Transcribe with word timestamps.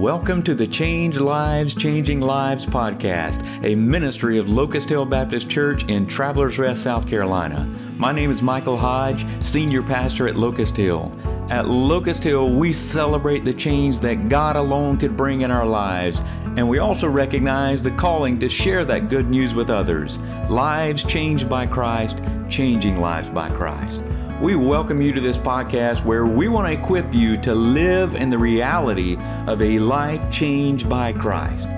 Welcome 0.00 0.42
to 0.44 0.54
the 0.54 0.66
Change 0.66 1.18
Lives, 1.18 1.74
Changing 1.74 2.22
Lives 2.22 2.64
podcast, 2.64 3.44
a 3.62 3.74
ministry 3.74 4.38
of 4.38 4.48
Locust 4.48 4.88
Hill 4.88 5.04
Baptist 5.04 5.50
Church 5.50 5.84
in 5.90 6.06
Travelers 6.06 6.58
Rest, 6.58 6.82
South 6.82 7.06
Carolina. 7.06 7.66
My 7.98 8.10
name 8.10 8.30
is 8.30 8.40
Michael 8.40 8.78
Hodge, 8.78 9.26
Senior 9.42 9.82
Pastor 9.82 10.26
at 10.26 10.36
Locust 10.36 10.74
Hill. 10.74 11.12
At 11.50 11.68
Locust 11.68 12.24
Hill, 12.24 12.48
we 12.48 12.72
celebrate 12.72 13.44
the 13.44 13.52
change 13.52 13.98
that 13.98 14.30
God 14.30 14.56
alone 14.56 14.96
could 14.96 15.18
bring 15.18 15.42
in 15.42 15.50
our 15.50 15.66
lives, 15.66 16.22
and 16.56 16.66
we 16.66 16.78
also 16.78 17.06
recognize 17.06 17.82
the 17.82 17.90
calling 17.90 18.40
to 18.40 18.48
share 18.48 18.86
that 18.86 19.10
good 19.10 19.28
news 19.28 19.54
with 19.54 19.68
others. 19.68 20.18
Lives 20.48 21.04
changed 21.04 21.46
by 21.46 21.66
Christ, 21.66 22.16
changing 22.48 23.02
lives 23.02 23.28
by 23.28 23.50
Christ. 23.50 24.02
We 24.40 24.56
welcome 24.56 25.02
you 25.02 25.12
to 25.12 25.20
this 25.20 25.36
podcast 25.36 26.02
where 26.02 26.24
we 26.24 26.48
want 26.48 26.66
to 26.66 26.72
equip 26.72 27.12
you 27.12 27.36
to 27.42 27.54
live 27.54 28.14
in 28.14 28.30
the 28.30 28.38
reality 28.38 29.18
of 29.46 29.60
a 29.60 29.78
life 29.78 30.30
changed 30.30 30.88
by 30.88 31.12
Christ. 31.12 31.68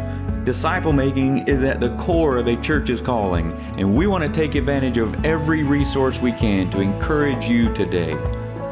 Disciple 0.44 0.92
making 0.92 1.48
is 1.48 1.64
at 1.64 1.80
the 1.80 1.96
core 1.96 2.38
of 2.38 2.46
a 2.46 2.54
church's 2.54 3.00
calling, 3.00 3.50
and 3.78 3.96
we 3.96 4.06
want 4.06 4.22
to 4.22 4.30
take 4.30 4.54
advantage 4.54 4.96
of 4.96 5.24
every 5.24 5.64
resource 5.64 6.20
we 6.20 6.30
can 6.30 6.70
to 6.70 6.80
encourage 6.80 7.46
you 7.46 7.74
today. 7.74 8.16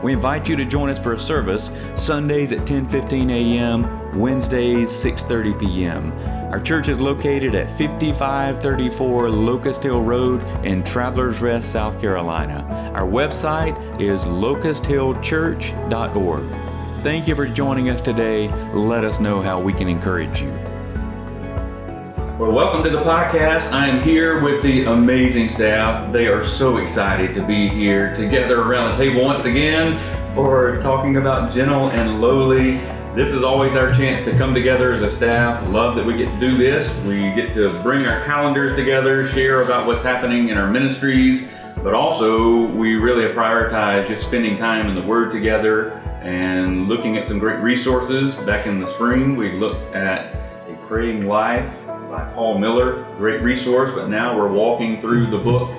We 0.04 0.12
invite 0.12 0.48
you 0.48 0.54
to 0.54 0.64
join 0.64 0.88
us 0.88 1.00
for 1.00 1.14
a 1.14 1.18
service 1.18 1.68
Sundays 1.96 2.52
at 2.52 2.60
10:15 2.60 3.28
a.m., 3.32 4.16
Wednesdays 4.16 4.88
6:30 4.88 5.58
p.m. 5.58 6.12
Our 6.52 6.60
church 6.60 6.88
is 6.88 7.00
located 7.00 7.56
at 7.56 7.68
5534 7.70 9.30
Locust 9.30 9.82
Hill 9.82 10.02
Road 10.02 10.44
in 10.64 10.84
Travelers 10.84 11.40
Rest, 11.40 11.72
South 11.72 12.00
Carolina. 12.00 12.59
Our 12.94 13.06
website 13.06 14.00
is 14.00 14.26
locusthillchurch.org. 14.26 17.02
Thank 17.04 17.28
you 17.28 17.36
for 17.36 17.46
joining 17.46 17.88
us 17.88 18.00
today. 18.00 18.48
Let 18.74 19.04
us 19.04 19.20
know 19.20 19.40
how 19.40 19.60
we 19.60 19.72
can 19.72 19.88
encourage 19.88 20.42
you. 20.42 20.50
Well, 22.36 22.50
welcome 22.50 22.82
to 22.82 22.90
the 22.90 22.98
podcast. 22.98 23.70
I 23.70 23.86
am 23.86 24.02
here 24.02 24.42
with 24.42 24.64
the 24.64 24.86
amazing 24.86 25.50
staff. 25.50 26.12
They 26.12 26.26
are 26.26 26.42
so 26.42 26.78
excited 26.78 27.32
to 27.36 27.46
be 27.46 27.68
here 27.68 28.12
together 28.16 28.60
around 28.60 28.90
the 28.90 28.96
table 29.04 29.24
once 29.24 29.44
again 29.44 30.00
for 30.34 30.82
talking 30.82 31.16
about 31.16 31.52
gentle 31.52 31.90
and 31.90 32.20
lowly. 32.20 32.78
This 33.14 33.30
is 33.30 33.44
always 33.44 33.76
our 33.76 33.92
chance 33.92 34.26
to 34.26 34.36
come 34.36 34.52
together 34.52 34.92
as 34.92 35.02
a 35.02 35.10
staff. 35.10 35.64
Love 35.68 35.94
that 35.94 36.04
we 36.04 36.16
get 36.16 36.26
to 36.26 36.40
do 36.40 36.56
this. 36.56 36.92
We 37.04 37.20
get 37.40 37.54
to 37.54 37.70
bring 37.84 38.04
our 38.06 38.24
calendars 38.24 38.74
together, 38.74 39.28
share 39.28 39.62
about 39.62 39.86
what's 39.86 40.02
happening 40.02 40.48
in 40.48 40.58
our 40.58 40.68
ministries, 40.68 41.44
but 41.82 41.94
also 41.94 42.66
we 42.66 42.96
really 42.96 43.22
have 43.22 43.32
prioritized 43.32 44.08
just 44.08 44.22
spending 44.22 44.58
time 44.58 44.88
in 44.88 44.94
the 44.94 45.02
Word 45.02 45.32
together 45.32 45.92
and 46.22 46.88
looking 46.88 47.16
at 47.16 47.26
some 47.26 47.38
great 47.38 47.60
resources. 47.60 48.34
Back 48.34 48.66
in 48.66 48.80
the 48.80 48.86
spring, 48.86 49.36
we 49.36 49.52
looked 49.52 49.94
at 49.94 50.34
A 50.68 50.78
Praying 50.86 51.26
Life 51.26 51.86
by 51.86 52.30
Paul 52.34 52.58
Miller, 52.58 53.04
great 53.16 53.40
resource, 53.40 53.92
but 53.94 54.08
now 54.08 54.36
we're 54.36 54.52
walking 54.52 55.00
through 55.00 55.30
the 55.30 55.38
book 55.38 55.70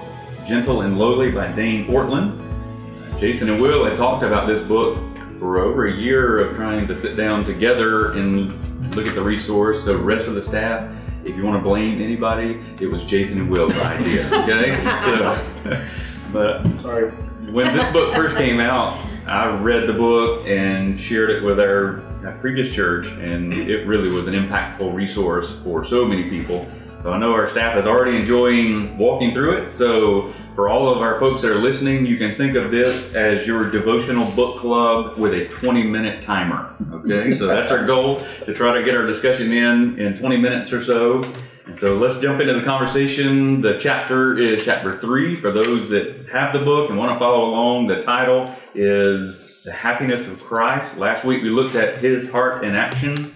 Gentle 0.46 0.82
and 0.82 0.98
Lowly 0.98 1.30
by 1.32 1.52
Dane 1.52 1.86
Ortlund. 1.88 2.40
Uh, 2.40 3.20
Jason 3.20 3.50
and 3.50 3.62
Will 3.62 3.86
had 3.86 3.98
talked 3.98 4.24
about 4.24 4.48
this 4.48 4.68
book 4.68 4.98
for 5.38 5.60
over 5.60 5.88
a 5.88 5.94
year 5.94 6.40
of 6.40 6.56
trying 6.56 6.88
to 6.88 6.98
sit 6.98 7.16
down 7.16 7.46
together 7.46 8.14
and 8.14 8.52
look 8.96 9.06
at 9.06 9.14
the 9.14 9.22
resource. 9.22 9.84
So, 9.84 9.98
rest 9.98 10.28
of 10.28 10.34
the 10.34 10.42
staff, 10.42 10.92
if 11.26 11.36
you 11.36 11.44
want 11.44 11.62
to 11.62 11.64
blame 11.64 12.02
anybody, 12.02 12.60
it 12.80 12.88
was 12.88 13.06
Jason 13.06 13.40
and 13.40 13.50
Will's 13.50 13.76
idea. 13.78 14.28
Okay, 14.28 14.84
so, 15.04 15.88
but 16.32 16.80
sorry, 16.80 17.12
when 17.52 17.76
this 17.76 17.90
book 17.92 18.16
first 18.16 18.36
came 18.36 18.60
out, 18.60 19.06
I 19.28 19.56
read 19.56 19.88
the 19.88 19.94
book 19.94 20.48
and 20.48 21.00
shared 21.00 21.30
it 21.30 21.44
with 21.44 21.60
our, 21.60 22.02
our 22.26 22.38
previous 22.40 22.74
church, 22.74 23.08
and 23.08 23.54
it 23.54 23.86
really 23.86 24.10
was 24.10 24.28
an 24.28 24.34
impactful 24.34 24.94
resource 24.94 25.54
for 25.64 25.86
so 25.86 26.06
many 26.06 26.30
people. 26.30 26.70
So 27.04 27.12
I 27.12 27.18
know 27.18 27.34
our 27.34 27.48
staff 27.48 27.78
is 27.78 27.86
already 27.86 28.18
enjoying 28.18 28.98
walking 28.98 29.34
through 29.34 29.64
it. 29.64 29.72
So 29.72 30.34
for 30.56 30.70
all 30.70 30.94
of 30.94 31.00
our 31.00 31.20
folks 31.20 31.42
that 31.42 31.52
are 31.52 31.60
listening, 31.60 32.06
you 32.06 32.18
can 32.18 32.36
think 32.36 32.56
of 32.56 32.70
this 32.70 33.16
as 33.16 33.48
your 33.48 33.72
devotional 33.72 34.30
book 34.32 34.60
club 34.60 35.18
with 35.18 35.34
a 35.34 35.48
20 35.48 35.84
minute 35.84 36.24
timer. 36.24 36.76
Okay, 37.06 37.36
so 37.36 37.48
that's 37.48 37.72
our 37.72 37.86
goal 37.86 38.24
to 38.46 38.54
try 38.54 38.78
to 38.78 38.84
get 38.84 38.96
our 38.96 39.08
discussion 39.08 39.52
in 39.52 40.00
in 40.00 40.18
20 40.18 40.38
minutes 40.38 40.72
or 40.72 40.84
so. 40.84 41.24
And 41.66 41.76
so 41.76 41.96
let's 41.96 42.20
jump 42.20 42.40
into 42.42 42.54
the 42.54 42.64
conversation. 42.64 43.62
The 43.62 43.78
chapter 43.80 44.38
is 44.38 44.64
chapter 44.66 45.00
three. 45.00 45.36
For 45.36 45.52
those 45.52 45.90
that 45.90 46.28
have 46.32 46.54
the 46.54 46.60
book 46.60 46.90
and 46.90 47.00
want 47.00 47.14
to 47.14 47.20
follow 47.20 47.46
along, 47.46 47.88
the 47.88 48.02
title 48.02 48.54
is 48.76 49.62
The 49.64 49.72
Happiness 49.72 50.28
of 50.28 50.44
Christ. 50.44 50.98
Last 50.98 51.24
week 51.24 51.42
we 51.42 51.50
looked 51.50 51.76
at 51.76 52.04
his 52.04 52.30
heart 52.30 52.64
in 52.64 52.76
action. 52.76 53.34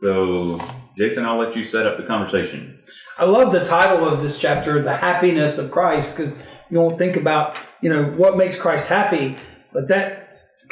So, 0.00 0.60
Jason, 0.96 1.24
I'll 1.24 1.38
let 1.38 1.56
you 1.56 1.64
set 1.64 1.86
up 1.86 1.96
the 1.96 2.04
conversation. 2.04 2.78
I 3.18 3.24
love 3.24 3.52
the 3.52 3.64
title 3.64 4.06
of 4.06 4.22
this 4.22 4.40
chapter, 4.40 4.80
The 4.82 4.96
Happiness 4.96 5.58
of 5.58 5.70
Christ, 5.70 6.16
because 6.16 6.34
you 6.70 6.78
don't 6.78 6.96
think 6.96 7.16
about, 7.16 7.56
you 7.80 7.90
know, 7.90 8.04
what 8.04 8.36
makes 8.36 8.56
Christ 8.56 8.88
happy, 8.88 9.36
but 9.72 9.88
that 9.88 10.21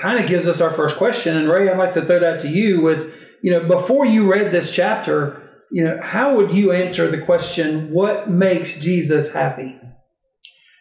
kind 0.01 0.23
of 0.23 0.29
gives 0.29 0.49
us 0.49 0.61
our 0.61 0.71
first 0.71 0.97
question. 0.97 1.37
And 1.37 1.49
Ray, 1.49 1.69
I'd 1.69 1.79
like 1.79 1.95
to 1.95 2.05
throw 2.05 2.19
that 2.21 2.41
to 2.41 2.49
you 2.49 2.81
with, 2.81 3.15
you 3.43 3.51
know, 3.51 3.69
before 3.69 4.07
you 4.07 4.31
read 4.31 4.51
this 4.51 4.75
chapter, 4.75 5.49
you 5.71 5.85
know, 5.85 6.01
how 6.03 6.37
would 6.37 6.53
you 6.53 6.73
answer 6.73 7.09
the 7.09 7.19
question, 7.19 7.93
what 7.93 8.29
makes 8.29 8.81
Jesus 8.81 9.33
happy? 9.33 9.79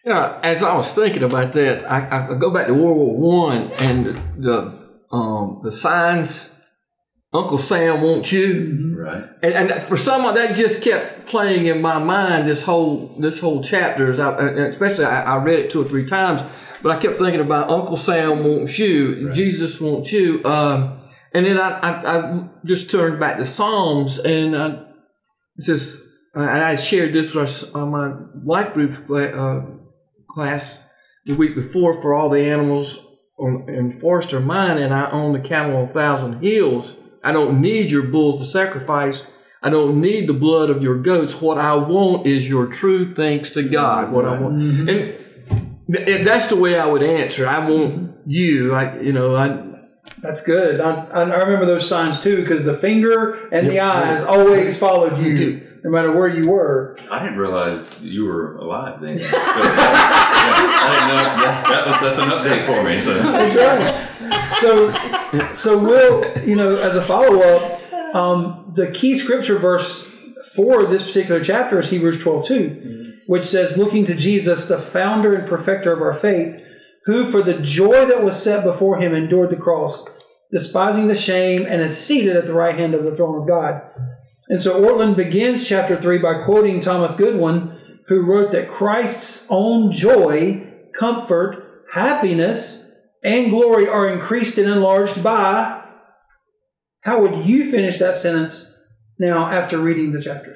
You 0.06 0.14
know, 0.14 0.40
as 0.42 0.64
I 0.64 0.74
was 0.76 0.92
thinking 0.94 1.24
about 1.24 1.54
that, 1.54 1.90
I, 1.90 2.32
I 2.32 2.34
go 2.36 2.52
back 2.52 2.68
to 2.68 2.74
World 2.74 2.98
War 2.98 3.18
One 3.18 3.72
and 3.74 4.06
the 4.44 4.80
um, 5.12 5.62
the 5.64 5.72
signs, 5.72 6.50
Uncle 7.32 7.60
Sam 7.60 8.02
wants 8.02 8.32
you, 8.32 8.96
Right. 8.98 9.24
and, 9.44 9.54
and 9.72 9.84
for 9.84 9.96
someone 9.98 10.34
that 10.34 10.56
just 10.56 10.82
kept 10.82 11.28
playing 11.28 11.68
in 11.68 11.80
my 11.80 12.00
mind 12.00 12.48
this 12.48 12.64
whole 12.64 13.16
this 13.20 13.40
whole 13.40 13.62
chapter. 13.64 14.10
As 14.10 14.20
I, 14.20 14.36
especially 14.68 15.06
I, 15.06 15.36
I 15.36 15.44
read 15.44 15.60
it 15.60 15.70
two 15.70 15.82
or 15.82 15.86
three 15.86 16.06
times, 16.06 16.42
but 16.82 16.92
I 16.92 17.00
kept 17.00 17.20
thinking 17.20 17.40
about 17.40 17.70
Uncle 17.70 17.98
Sam 17.98 18.44
wants 18.44 18.80
you, 18.80 19.32
Jesus 19.32 19.80
wants 19.80 20.12
you. 20.12 20.44
Um, 20.44 21.02
and 21.34 21.46
then 21.46 21.60
I, 21.60 21.70
I, 21.80 22.18
I 22.18 22.50
just 22.66 22.90
turned 22.90 23.20
back 23.20 23.38
to 23.38 23.46
Psalms 23.46 24.18
and 24.18 24.56
uh, 24.56 24.84
it 25.56 25.64
says, 25.64 26.04
and 26.34 26.44
I 26.50 26.76
shared 26.76 27.14
this 27.14 27.34
with 27.36 27.76
our, 27.76 27.84
uh, 27.84 27.86
my 27.86 28.12
life 28.44 28.74
group 28.74 29.08
uh, 29.10 29.62
class 30.30 30.82
the 31.26 31.36
week 31.36 31.54
before 31.54 32.02
for 32.02 32.16
all 32.16 32.30
the 32.30 32.40
animals 32.42 33.06
on, 33.38 33.70
in 33.70 33.92
forest 34.00 34.34
are 34.34 34.40
mine, 34.40 34.80
and 34.80 34.94
I 34.94 35.12
own 35.12 35.34
the 35.34 35.48
cattle 35.48 35.78
on 35.78 35.90
a 35.90 35.94
thousand 35.94 36.42
hills. 36.42 36.96
I 37.24 37.32
don't 37.32 37.62
need 37.62 37.92
your 37.92 38.04
bulls 38.04 38.40
to 38.40 38.46
sacrifice. 38.46 39.28
I 39.62 39.70
don't 39.70 40.00
need 40.00 40.28
the 40.28 40.34
blood 40.34 40.70
of 40.70 40.82
your 40.82 40.98
goats. 41.02 41.42
What 41.42 41.58
I 41.58 41.76
want 41.76 42.26
is 42.26 42.48
your 42.48 42.68
true 42.68 43.14
thanks 43.14 43.50
to 43.52 43.64
God. 43.64 44.12
What 44.12 44.26
I 44.26 44.40
want, 44.40 44.56
mm-hmm. 44.58 44.90
and 44.90 46.06
th- 46.06 46.26
that's 46.26 46.48
the 46.48 46.56
way 46.56 46.80
I 46.80 46.86
would 46.86 47.04
answer. 47.04 47.48
I 47.48 47.60
want 47.60 47.96
mm-hmm. 47.96 48.30
you. 48.30 48.74
I, 48.74 49.00
you 49.02 49.12
know, 49.12 49.36
I, 49.36 49.66
That's 50.22 50.46
good. 50.46 50.80
I, 50.80 51.06
I 51.08 51.22
I 51.24 51.40
remember 51.40 51.66
those 51.66 51.88
signs 51.88 52.24
too, 52.24 52.42
because 52.42 52.64
the 52.64 52.74
finger 52.74 53.50
and 53.52 53.68
the 53.68 53.76
Yep. 53.76 53.84
eyes 53.84 54.24
always 54.24 54.80
followed 54.80 55.18
you, 55.20 55.62
no 55.84 55.92
matter 55.92 56.12
where 56.14 56.30
you 56.30 56.50
were. 56.50 56.98
I 57.12 57.20
didn't 57.24 57.38
realize 57.38 57.94
you 58.02 58.26
were 58.26 58.56
alive 58.58 59.02
then. 59.02 59.20
So, 60.50 60.64
yeah, 60.66 60.86
I 60.86 61.08
didn't. 61.08 61.42
That, 61.44 61.66
that 61.70 61.88
was, 61.88 62.02
that's 62.02 62.20
an 62.20 62.30
update 62.30 62.66
for 62.66 62.84
me. 62.84 63.02
So. 63.02 63.14
That's 63.14 63.56
right. 63.56 64.10
So, 64.60 65.52
so 65.52 65.78
we'll, 65.78 66.48
you 66.48 66.56
know, 66.56 66.76
as 66.76 66.96
a 66.96 67.02
follow 67.02 67.42
up, 67.42 68.16
um, 68.16 68.74
the 68.76 68.92
key 68.92 69.16
scripture 69.16 69.58
verse 69.58 70.10
for 70.54 70.86
this 70.86 71.06
particular 71.06 71.44
chapter 71.44 71.80
is 71.80 71.90
Hebrews 71.90 72.22
12 72.22 72.48
2, 72.48 73.14
which 73.28 73.46
says, 73.46 73.78
Looking 73.78 74.06
to 74.06 74.16
Jesus, 74.16 74.68
the 74.68 74.78
founder 74.80 75.36
and 75.36 75.48
perfecter 75.48 75.94
of 75.94 76.02
our 76.02 76.14
faith, 76.14 76.62
who 77.06 77.26
for 77.26 77.42
the 77.42 77.60
joy 77.60 78.06
that 78.06 78.24
was 78.24 78.42
set 78.42 78.64
before 78.64 79.00
him 79.00 79.14
endured 79.14 79.52
the 79.52 79.56
cross, 79.56 80.08
despising 80.52 81.08
the 81.08 81.16
shame, 81.16 81.66
and 81.68 81.82
is 81.82 81.98
seated 81.98 82.36
at 82.36 82.46
the 82.46 82.54
right 82.54 82.78
hand 82.78 82.94
of 82.94 83.04
the 83.04 83.16
throne 83.16 83.42
of 83.42 83.48
God. 83.48 83.82
And 84.48 84.60
so 84.60 84.82
Ortlund 84.82 85.16
begins 85.16 85.68
chapter 85.68 85.96
3 85.96 86.18
by 86.18 86.44
quoting 86.44 86.80
Thomas 86.80 87.16
Goodwin, 87.16 87.79
who 88.10 88.22
wrote 88.22 88.52
that 88.52 88.72
Christ's 88.72 89.48
own 89.52 89.94
joy, 89.94 90.68
comfort, 90.98 91.86
happiness, 91.94 92.92
and 93.24 93.52
glory 93.52 93.88
are 93.88 94.10
increased 94.10 94.58
and 94.58 94.68
enlarged 94.68 95.24
by. 95.24 95.88
How 97.02 97.22
would 97.22 97.46
you 97.46 97.70
finish 97.72 98.00
that 98.00 98.16
sentence 98.16 98.76
now 99.20 99.48
after 99.50 99.78
reading 99.78 100.12
the 100.12 100.22
chapter? 100.22 100.56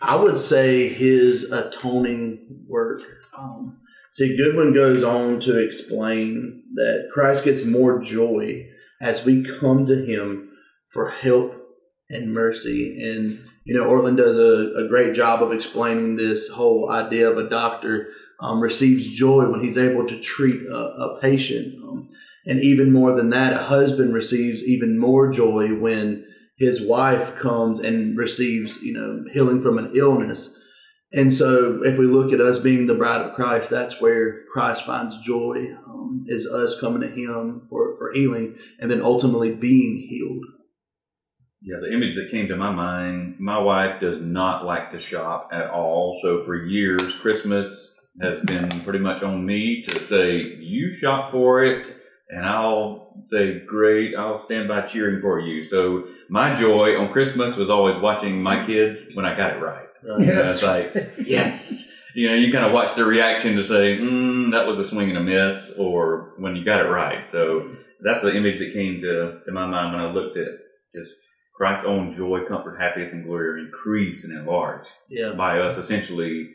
I 0.00 0.14
would 0.16 0.38
say 0.38 0.88
his 0.88 1.50
atoning 1.50 2.64
work. 2.68 3.00
Um, 3.36 3.80
see, 4.12 4.36
Goodwin 4.36 4.72
goes 4.72 5.02
on 5.02 5.40
to 5.40 5.58
explain 5.58 6.62
that 6.74 7.08
Christ 7.12 7.44
gets 7.44 7.64
more 7.64 8.00
joy 8.00 8.66
as 9.00 9.24
we 9.24 9.44
come 9.44 9.86
to 9.86 10.04
him 10.04 10.50
for 10.90 11.10
help 11.10 11.54
and 12.08 12.32
mercy. 12.32 13.02
And, 13.02 13.48
you 13.64 13.74
know, 13.74 13.88
Ortlund 13.88 14.16
does 14.16 14.38
a, 14.38 14.84
a 14.84 14.88
great 14.88 15.14
job 15.14 15.42
of 15.42 15.52
explaining 15.52 16.16
this 16.16 16.48
whole 16.48 16.90
idea 16.90 17.30
of 17.30 17.38
a 17.38 17.48
doctor 17.48 18.08
um, 18.40 18.60
receives 18.60 19.10
joy 19.10 19.48
when 19.50 19.60
he's 19.60 19.78
able 19.78 20.06
to 20.08 20.20
treat 20.20 20.62
a, 20.66 20.76
a 20.76 21.20
patient. 21.20 21.74
Um, 21.82 22.10
And 22.44 22.60
even 22.60 22.92
more 22.92 23.14
than 23.14 23.30
that, 23.30 23.52
a 23.52 23.58
husband 23.58 24.12
receives 24.12 24.64
even 24.64 24.98
more 24.98 25.30
joy 25.30 25.74
when 25.78 26.24
his 26.56 26.82
wife 26.82 27.36
comes 27.36 27.78
and 27.78 28.16
receives, 28.18 28.82
you 28.82 28.92
know, 28.92 29.24
healing 29.32 29.60
from 29.60 29.78
an 29.78 29.92
illness. 29.94 30.58
And 31.12 31.32
so, 31.32 31.82
if 31.84 31.98
we 31.98 32.06
look 32.06 32.32
at 32.32 32.40
us 32.40 32.58
being 32.58 32.86
the 32.86 32.94
bride 32.96 33.20
of 33.20 33.34
Christ, 33.34 33.70
that's 33.70 34.00
where 34.00 34.44
Christ 34.52 34.84
finds 34.86 35.18
joy, 35.18 35.66
um, 35.86 36.24
is 36.26 36.50
us 36.50 36.80
coming 36.80 37.02
to 37.02 37.08
Him 37.08 37.66
for, 37.68 37.96
for 37.98 38.12
healing 38.12 38.56
and 38.80 38.90
then 38.90 39.02
ultimately 39.02 39.54
being 39.54 40.06
healed. 40.08 40.44
Yeah, 41.64 41.76
the 41.80 41.94
image 41.94 42.16
that 42.16 42.30
came 42.30 42.48
to 42.48 42.56
my 42.56 42.72
mind 42.72 43.38
my 43.38 43.58
wife 43.58 44.00
does 44.00 44.18
not 44.20 44.64
like 44.64 44.90
to 44.92 44.98
shop 44.98 45.50
at 45.52 45.70
all. 45.70 46.18
So, 46.22 46.44
for 46.44 46.56
years, 46.56 47.14
Christmas 47.14 47.94
has 48.20 48.40
been 48.40 48.68
pretty 48.80 48.98
much 48.98 49.22
on 49.22 49.46
me 49.46 49.80
to 49.82 50.00
say, 50.00 50.38
You 50.58 50.92
shop 50.92 51.30
for 51.30 51.64
it, 51.64 51.86
and 52.30 52.44
I'll 52.44 53.14
say, 53.24 53.60
Great, 53.64 54.16
I'll 54.16 54.44
stand 54.44 54.68
by 54.68 54.82
cheering 54.82 55.20
for 55.20 55.38
you. 55.38 55.62
So, 55.62 56.08
my 56.28 56.54
joy 56.54 56.98
on 56.98 57.12
Christmas 57.12 57.56
was 57.56 57.70
always 57.70 57.96
watching 57.96 58.42
my 58.42 58.66
kids 58.66 59.06
when 59.14 59.24
I 59.24 59.36
got 59.36 59.56
it 59.56 59.60
right. 59.60 59.86
Right? 60.04 60.26
You 60.26 60.34
know, 60.34 60.48
it's 60.48 60.64
like, 60.64 60.92
yes. 61.24 61.96
You 62.14 62.28
know, 62.28 62.34
you 62.34 62.52
kind 62.52 62.64
of 62.64 62.72
watch 62.72 62.96
their 62.96 63.06
reaction 63.06 63.54
to 63.56 63.62
say, 63.62 63.98
mm, 63.98 64.50
that 64.50 64.66
was 64.66 64.80
a 64.80 64.84
swing 64.84 65.10
and 65.10 65.18
a 65.18 65.22
miss, 65.22 65.74
or 65.78 66.34
when 66.38 66.56
you 66.56 66.64
got 66.64 66.80
it 66.80 66.88
right. 66.88 67.24
So 67.24 67.76
that's 68.02 68.20
the 68.20 68.34
image 68.34 68.58
that 68.58 68.72
came 68.72 69.00
to, 69.02 69.40
to 69.46 69.52
my 69.52 69.66
mind 69.66 69.94
when 69.94 70.04
I 70.04 70.10
looked 70.12 70.36
at 70.36 70.48
just 70.94 71.12
Christ's 71.54 71.86
own 71.86 72.10
joy, 72.10 72.40
comfort, 72.48 72.78
happiness, 72.80 73.12
and 73.12 73.24
glory 73.24 73.48
are 73.48 73.58
increased 73.58 74.24
and 74.24 74.32
enlarged 74.32 74.88
Yeah. 75.08 75.32
by 75.36 75.58
us 75.60 75.76
essentially 75.76 76.48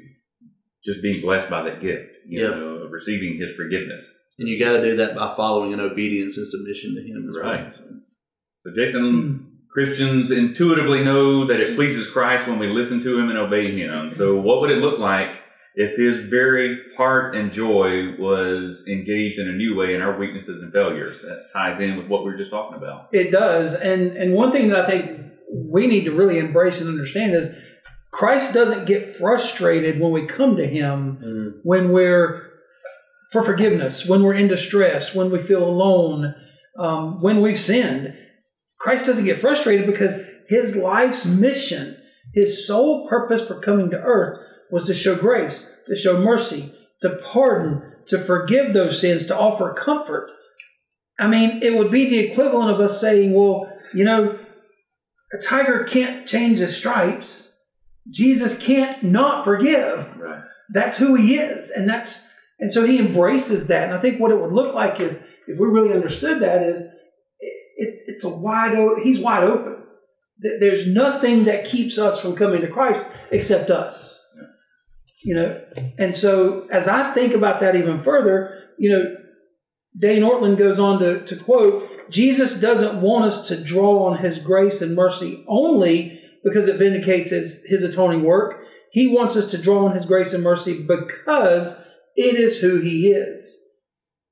just 0.86 1.02
being 1.02 1.22
blessed 1.22 1.50
by 1.50 1.64
that 1.70 1.82
gift, 1.82 2.12
you 2.28 2.42
Yeah. 2.42 2.50
know, 2.52 2.68
of 2.84 2.92
receiving 2.92 3.38
his 3.38 3.54
forgiveness. 3.56 4.12
And 4.40 4.48
you 4.48 4.60
got 4.60 4.74
to 4.78 4.82
do 4.84 4.96
that 4.98 5.16
by 5.16 5.34
following 5.36 5.72
in 5.72 5.80
obedience 5.80 6.38
and 6.38 6.46
submission 6.48 6.96
to 6.96 7.02
Him 7.02 7.28
Right. 7.34 7.64
well. 7.64 7.74
So, 7.74 7.84
So, 8.64 8.72
Jason, 8.76 9.46
Christians 9.72 10.32
intuitively 10.32 11.04
know 11.04 11.46
that 11.46 11.60
it 11.60 11.76
pleases 11.76 12.08
Christ 12.10 12.48
when 12.48 12.60
we 12.60 12.68
listen 12.68 13.02
to 13.04 13.18
Him 13.18 13.30
and 13.30 13.38
obey 13.38 13.72
Him. 13.72 14.12
So, 14.12 14.36
what 14.36 14.62
would 14.62 14.70
it 14.72 14.78
look 14.80 15.00
like 15.00 15.30
if 15.78 15.96
His 15.96 16.28
very 16.28 16.80
heart 16.98 17.36
and 17.36 17.52
joy 17.52 18.16
was 18.18 18.84
engaged 18.88 19.38
in 19.38 19.48
a 19.48 19.54
new 19.54 19.76
way 19.76 19.94
in 19.94 20.02
our 20.02 20.18
weaknesses 20.18 20.62
and 20.62 20.74
failures? 20.74 21.18
That 21.22 21.54
ties 21.54 21.80
in 21.80 21.98
with 21.98 22.08
what 22.08 22.26
we 22.26 22.32
were 22.32 22.38
just 22.38 22.50
talking 22.50 22.76
about. 22.76 23.10
It 23.14 23.32
does, 23.32 23.76
and 23.76 24.18
and 24.18 24.34
one 24.34 24.52
thing 24.52 24.70
that 24.70 24.86
I 24.86 24.90
think 24.90 25.22
we 25.54 25.86
need 25.88 26.06
to 26.06 26.12
really 26.12 26.40
embrace 26.40 26.82
and 26.82 26.90
understand 26.90 27.36
is 27.36 27.56
Christ 28.12 28.56
doesn't 28.56 28.86
get 28.86 29.16
frustrated 29.16 30.00
when 30.00 30.12
we 30.12 30.26
come 30.26 30.58
to 30.58 30.68
Him 30.68 31.20
mm, 31.24 31.60
when 31.64 31.92
we're 31.92 32.50
for 33.32 33.44
forgiveness, 33.44 34.08
when 34.08 34.24
we're 34.24 34.34
in 34.34 34.48
distress, 34.48 35.14
when 35.14 35.30
we 35.30 35.38
feel 35.38 35.64
alone, 35.64 36.34
um, 36.80 37.22
when 37.22 37.42
we've 37.42 37.60
sinned. 37.60 38.18
Christ 38.80 39.06
doesn't 39.06 39.26
get 39.26 39.38
frustrated 39.38 39.86
because 39.86 40.28
His 40.50 40.76
life's 40.76 41.28
mission, 41.28 41.98
His 42.34 42.68
sole 42.68 43.08
purpose 43.08 43.46
for 43.46 43.60
coming 43.60 43.92
to 43.92 43.98
earth 43.98 44.40
was 44.72 44.86
to 44.88 44.94
show 44.94 45.16
grace, 45.16 45.80
to 45.88 45.96
show 45.96 46.22
mercy, 46.22 46.74
to 47.02 47.20
pardon, 47.32 47.82
to 48.08 48.20
forgive 48.20 48.74
those 48.74 49.00
sins, 49.00 49.26
to 49.28 49.38
offer 49.38 49.74
comfort. 49.74 50.32
I 51.20 51.28
mean, 51.28 51.62
it 51.64 51.78
would 51.78 51.92
be 51.92 52.10
the 52.10 52.20
equivalent 52.20 52.72
of 52.72 52.80
us 52.80 53.00
saying, 53.02 53.34
well, 53.34 53.72
you 53.94 54.04
know, 54.04 54.40
a 55.34 55.42
tiger 55.42 55.84
can't 55.84 56.28
change 56.28 56.60
his 56.60 56.76
stripes. 56.76 57.60
Jesus 58.10 58.62
can't 58.64 59.04
not 59.04 59.44
forgive. 59.44 60.18
Right. 60.18 60.44
That's 60.70 60.98
who 60.98 61.16
he 61.16 61.38
is. 61.38 61.72
And 61.72 61.90
that's 61.90 62.30
and 62.60 62.72
so 62.72 62.86
he 62.86 63.00
embraces 63.00 63.68
that. 63.68 63.86
And 63.86 63.94
I 63.94 64.00
think 64.00 64.20
what 64.20 64.32
it 64.32 64.40
would 64.40 64.54
look 64.54 64.74
like 64.74 65.00
if 65.00 65.20
if 65.48 65.60
we 65.60 65.68
really 65.68 65.94
understood 65.94 66.40
that 66.42 66.64
is 66.64 66.82
it, 66.82 67.54
it, 67.76 68.00
it's 68.08 68.24
a 68.24 68.30
wide 68.30 68.76
open 68.76 69.04
he's 69.04 69.20
wide 69.20 69.44
open. 69.44 69.84
There's 70.40 70.88
nothing 70.88 71.46
that 71.46 71.66
keeps 71.66 71.98
us 71.98 72.22
from 72.22 72.36
coming 72.36 72.62
to 72.62 72.68
Christ 72.68 73.12
except 73.32 73.72
us. 73.72 74.17
You 75.24 75.36
know, 75.36 75.62
and 75.98 76.16
so 76.16 76.68
as 76.72 76.88
I 76.88 77.12
think 77.14 77.34
about 77.34 77.60
that 77.62 77.76
even 77.76 78.04
further, 78.04 78.70
you 78.78 78.92
know, 78.92 79.16
Dane 79.98 80.22
Ortlund 80.22 80.58
goes 80.58 80.80
on 80.80 81.00
to, 81.00 81.26
to 81.26 81.36
quote, 81.36 81.90
Jesus 82.12 82.62
doesn't 82.62 83.02
want 83.02 83.26
us 83.26 83.48
to 83.48 83.62
draw 83.62 84.06
on 84.06 84.20
his 84.20 84.38
grace 84.38 84.82
and 84.82 84.96
mercy 84.96 85.44
only 85.48 86.22
because 86.44 86.68
it 86.68 86.78
vindicates 86.78 87.32
his, 87.32 87.66
his 87.66 87.84
atoning 87.84 88.24
work. 88.24 88.64
He 88.92 89.08
wants 89.08 89.36
us 89.36 89.52
to 89.52 89.58
draw 89.58 89.86
on 89.86 89.96
his 89.96 90.06
grace 90.06 90.34
and 90.34 90.44
mercy 90.44 90.86
because 90.86 91.84
it 92.16 92.36
is 92.36 92.60
who 92.60 92.80
he 92.80 93.12
is. 93.12 93.64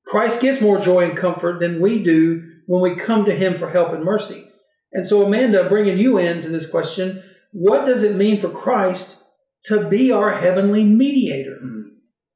Christ 0.06 0.40
gets 0.40 0.60
more 0.60 0.80
joy 0.80 1.04
and 1.04 1.16
comfort 1.16 1.58
than 1.58 1.80
we 1.80 2.02
do 2.02 2.42
when 2.66 2.80
we 2.80 2.94
come 2.94 3.24
to 3.24 3.34
him 3.34 3.58
for 3.58 3.70
help 3.70 3.92
and 3.92 4.04
mercy. 4.04 4.44
And 4.92 5.04
so, 5.04 5.26
Amanda, 5.26 5.68
bringing 5.68 5.98
you 5.98 6.16
into 6.16 6.48
this 6.48 6.70
question, 6.70 7.22
what 7.52 7.86
does 7.86 8.02
it 8.02 8.16
mean 8.16 8.40
for 8.40 8.48
Christ 8.48 9.22
to 9.66 9.88
be 9.88 10.12
our 10.12 10.32
heavenly 10.38 10.84
mediator? 10.84 11.58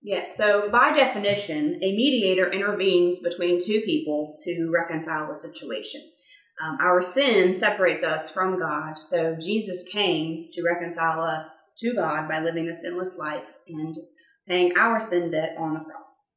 Yes, 0.03 0.37
so 0.37 0.71
by 0.71 0.93
definition, 0.93 1.75
a 1.83 1.95
mediator 1.95 2.51
intervenes 2.51 3.19
between 3.19 3.59
two 3.61 3.83
people 3.83 4.37
to 4.45 4.71
reconcile 4.73 5.31
a 5.31 5.37
situation. 5.37 6.01
Um, 6.63 6.79
our 6.81 7.01
sin 7.01 7.55
separates 7.55 8.03
us 8.03 8.31
from 8.31 8.59
God, 8.59 8.99
so 8.99 9.37
Jesus 9.39 9.83
came 9.85 10.49
to 10.53 10.63
reconcile 10.63 11.23
us 11.23 11.73
to 11.79 11.95
God 11.95 12.29
by 12.29 12.41
living 12.41 12.69
a 12.69 12.81
sinless 12.81 13.17
life 13.19 13.45
and 13.69 13.95
paying 14.49 14.77
our 14.77 15.01
sin 15.01 15.31
debt 15.31 15.55
on 15.59 15.75
the 15.75 15.81
cross. 15.81 16.29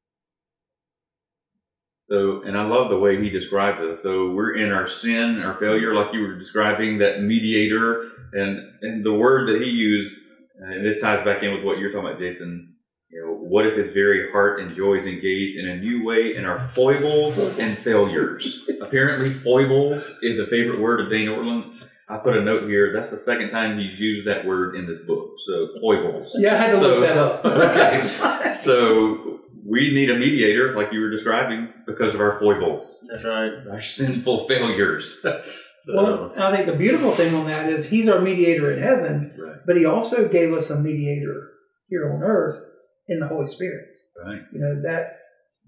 So, 2.08 2.42
and 2.42 2.56
I 2.56 2.66
love 2.66 2.90
the 2.90 2.98
way 2.98 3.22
he 3.22 3.30
describes 3.30 3.78
it. 3.80 4.02
So 4.02 4.30
we're 4.30 4.56
in 4.56 4.72
our 4.72 4.86
sin, 4.86 5.40
our 5.42 5.58
failure, 5.58 5.94
like 5.94 6.12
you 6.12 6.20
were 6.20 6.38
describing, 6.38 6.98
that 6.98 7.22
mediator, 7.22 8.10
and 8.34 8.58
and 8.82 9.04
the 9.04 9.14
word 9.14 9.48
that 9.48 9.62
he 9.62 9.70
used, 9.70 10.18
and 10.56 10.84
this 10.84 11.00
ties 11.00 11.24
back 11.24 11.42
in 11.42 11.52
with 11.52 11.64
what 11.64 11.78
you're 11.78 11.92
talking 11.92 12.08
about, 12.08 12.18
Jason. 12.20 12.70
You 13.10 13.20
know, 13.24 13.34
what 13.36 13.66
if 13.66 13.76
his 13.76 13.92
very 13.92 14.30
heart 14.32 14.60
and 14.60 14.74
joy 14.76 14.94
is 14.96 15.06
engaged 15.06 15.56
in 15.58 15.68
a 15.68 15.76
new 15.76 16.04
way 16.04 16.34
in 16.34 16.44
our 16.44 16.58
foibles 16.58 17.38
and 17.58 17.76
failures? 17.78 18.68
Apparently, 18.80 19.32
foibles 19.32 20.18
is 20.22 20.38
a 20.40 20.46
favorite 20.46 20.80
word 20.80 21.00
of 21.00 21.10
Dane 21.10 21.28
Ortlund. 21.28 21.80
I 22.08 22.18
put 22.18 22.36
a 22.36 22.42
note 22.42 22.68
here. 22.68 22.92
That's 22.92 23.10
the 23.10 23.18
second 23.18 23.50
time 23.50 23.78
he's 23.78 23.98
used 24.00 24.26
that 24.26 24.44
word 24.44 24.74
in 24.76 24.86
this 24.86 24.98
book. 25.06 25.30
So 25.46 25.68
foibles. 25.80 26.34
Yeah, 26.38 26.54
I 26.54 26.56
had 26.58 26.70
to 26.72 26.78
So- 26.78 26.98
look 26.98 27.08
that 27.08 27.16
up. 27.16 27.44
Okay. 27.44 28.54
So 28.64 29.40
we 29.64 29.92
need 29.94 30.10
a 30.10 30.14
mediator, 30.16 30.74
like 30.74 30.92
you 30.92 31.00
were 31.00 31.10
describing, 31.10 31.68
because 31.86 32.14
of 32.14 32.20
our 32.20 32.38
foibles, 32.40 32.98
that's 33.08 33.24
right. 33.24 33.52
our 33.70 33.80
sinful 33.80 34.46
failures. 34.48 35.24
Well, 35.86 36.32
I 36.36 36.54
think 36.54 36.66
the 36.66 36.76
beautiful 36.76 37.10
thing 37.10 37.34
on 37.34 37.46
that 37.46 37.68
is 37.68 37.88
he's 37.90 38.08
our 38.08 38.20
mediator 38.20 38.72
in 38.72 38.82
heaven, 38.82 39.34
right, 39.38 39.56
but 39.66 39.76
he 39.76 39.84
also 39.84 40.28
gave 40.28 40.52
us 40.52 40.70
a 40.70 40.80
mediator 40.80 41.50
here 41.88 42.12
on 42.12 42.22
earth 42.22 42.58
in 43.06 43.20
the 43.20 43.28
Holy 43.28 43.46
Spirit. 43.46 43.98
right, 44.24 44.42
You 44.52 44.60
know, 44.60 44.82
that 44.82 45.18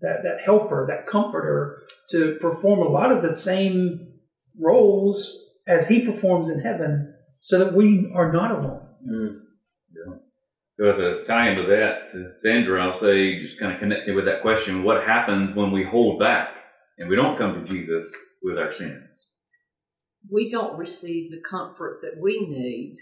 that 0.00 0.22
that 0.22 0.40
helper, 0.44 0.86
that 0.88 1.06
comforter 1.06 1.82
to 2.10 2.36
perform 2.40 2.80
a 2.80 2.88
lot 2.88 3.12
of 3.12 3.22
the 3.22 3.34
same 3.36 4.14
roles 4.58 5.54
as 5.66 5.88
he 5.88 6.04
performs 6.04 6.48
in 6.48 6.60
heaven 6.60 7.14
so 7.40 7.58
that 7.58 7.74
we 7.74 8.10
are 8.14 8.32
not 8.32 8.50
alone. 8.52 8.86
Mm, 9.08 9.40
So 10.78 10.90
as 10.90 10.98
a 10.98 11.24
tie 11.24 11.50
into 11.50 11.66
that, 11.68 12.12
to 12.12 12.32
Sandra, 12.36 12.82
I'll 12.86 12.96
say, 12.98 13.40
just 13.42 13.58
kind 13.58 13.72
of 13.72 13.78
connected 13.80 14.14
with 14.14 14.26
that 14.26 14.42
question, 14.42 14.82
what 14.82 15.04
happens 15.06 15.54
when 15.56 15.70
we 15.72 15.82
hold 15.84 16.18
back 16.18 16.48
and 16.98 17.08
we 17.08 17.16
don't 17.16 17.38
come 17.38 17.54
to 17.54 17.64
Jesus 17.64 18.12
with 18.42 18.58
our 18.58 18.70
sins? 18.72 19.25
We 20.30 20.50
don't 20.50 20.76
receive 20.78 21.30
the 21.30 21.40
comfort 21.48 22.00
that 22.02 22.20
we 22.20 22.40
need, 22.40 22.96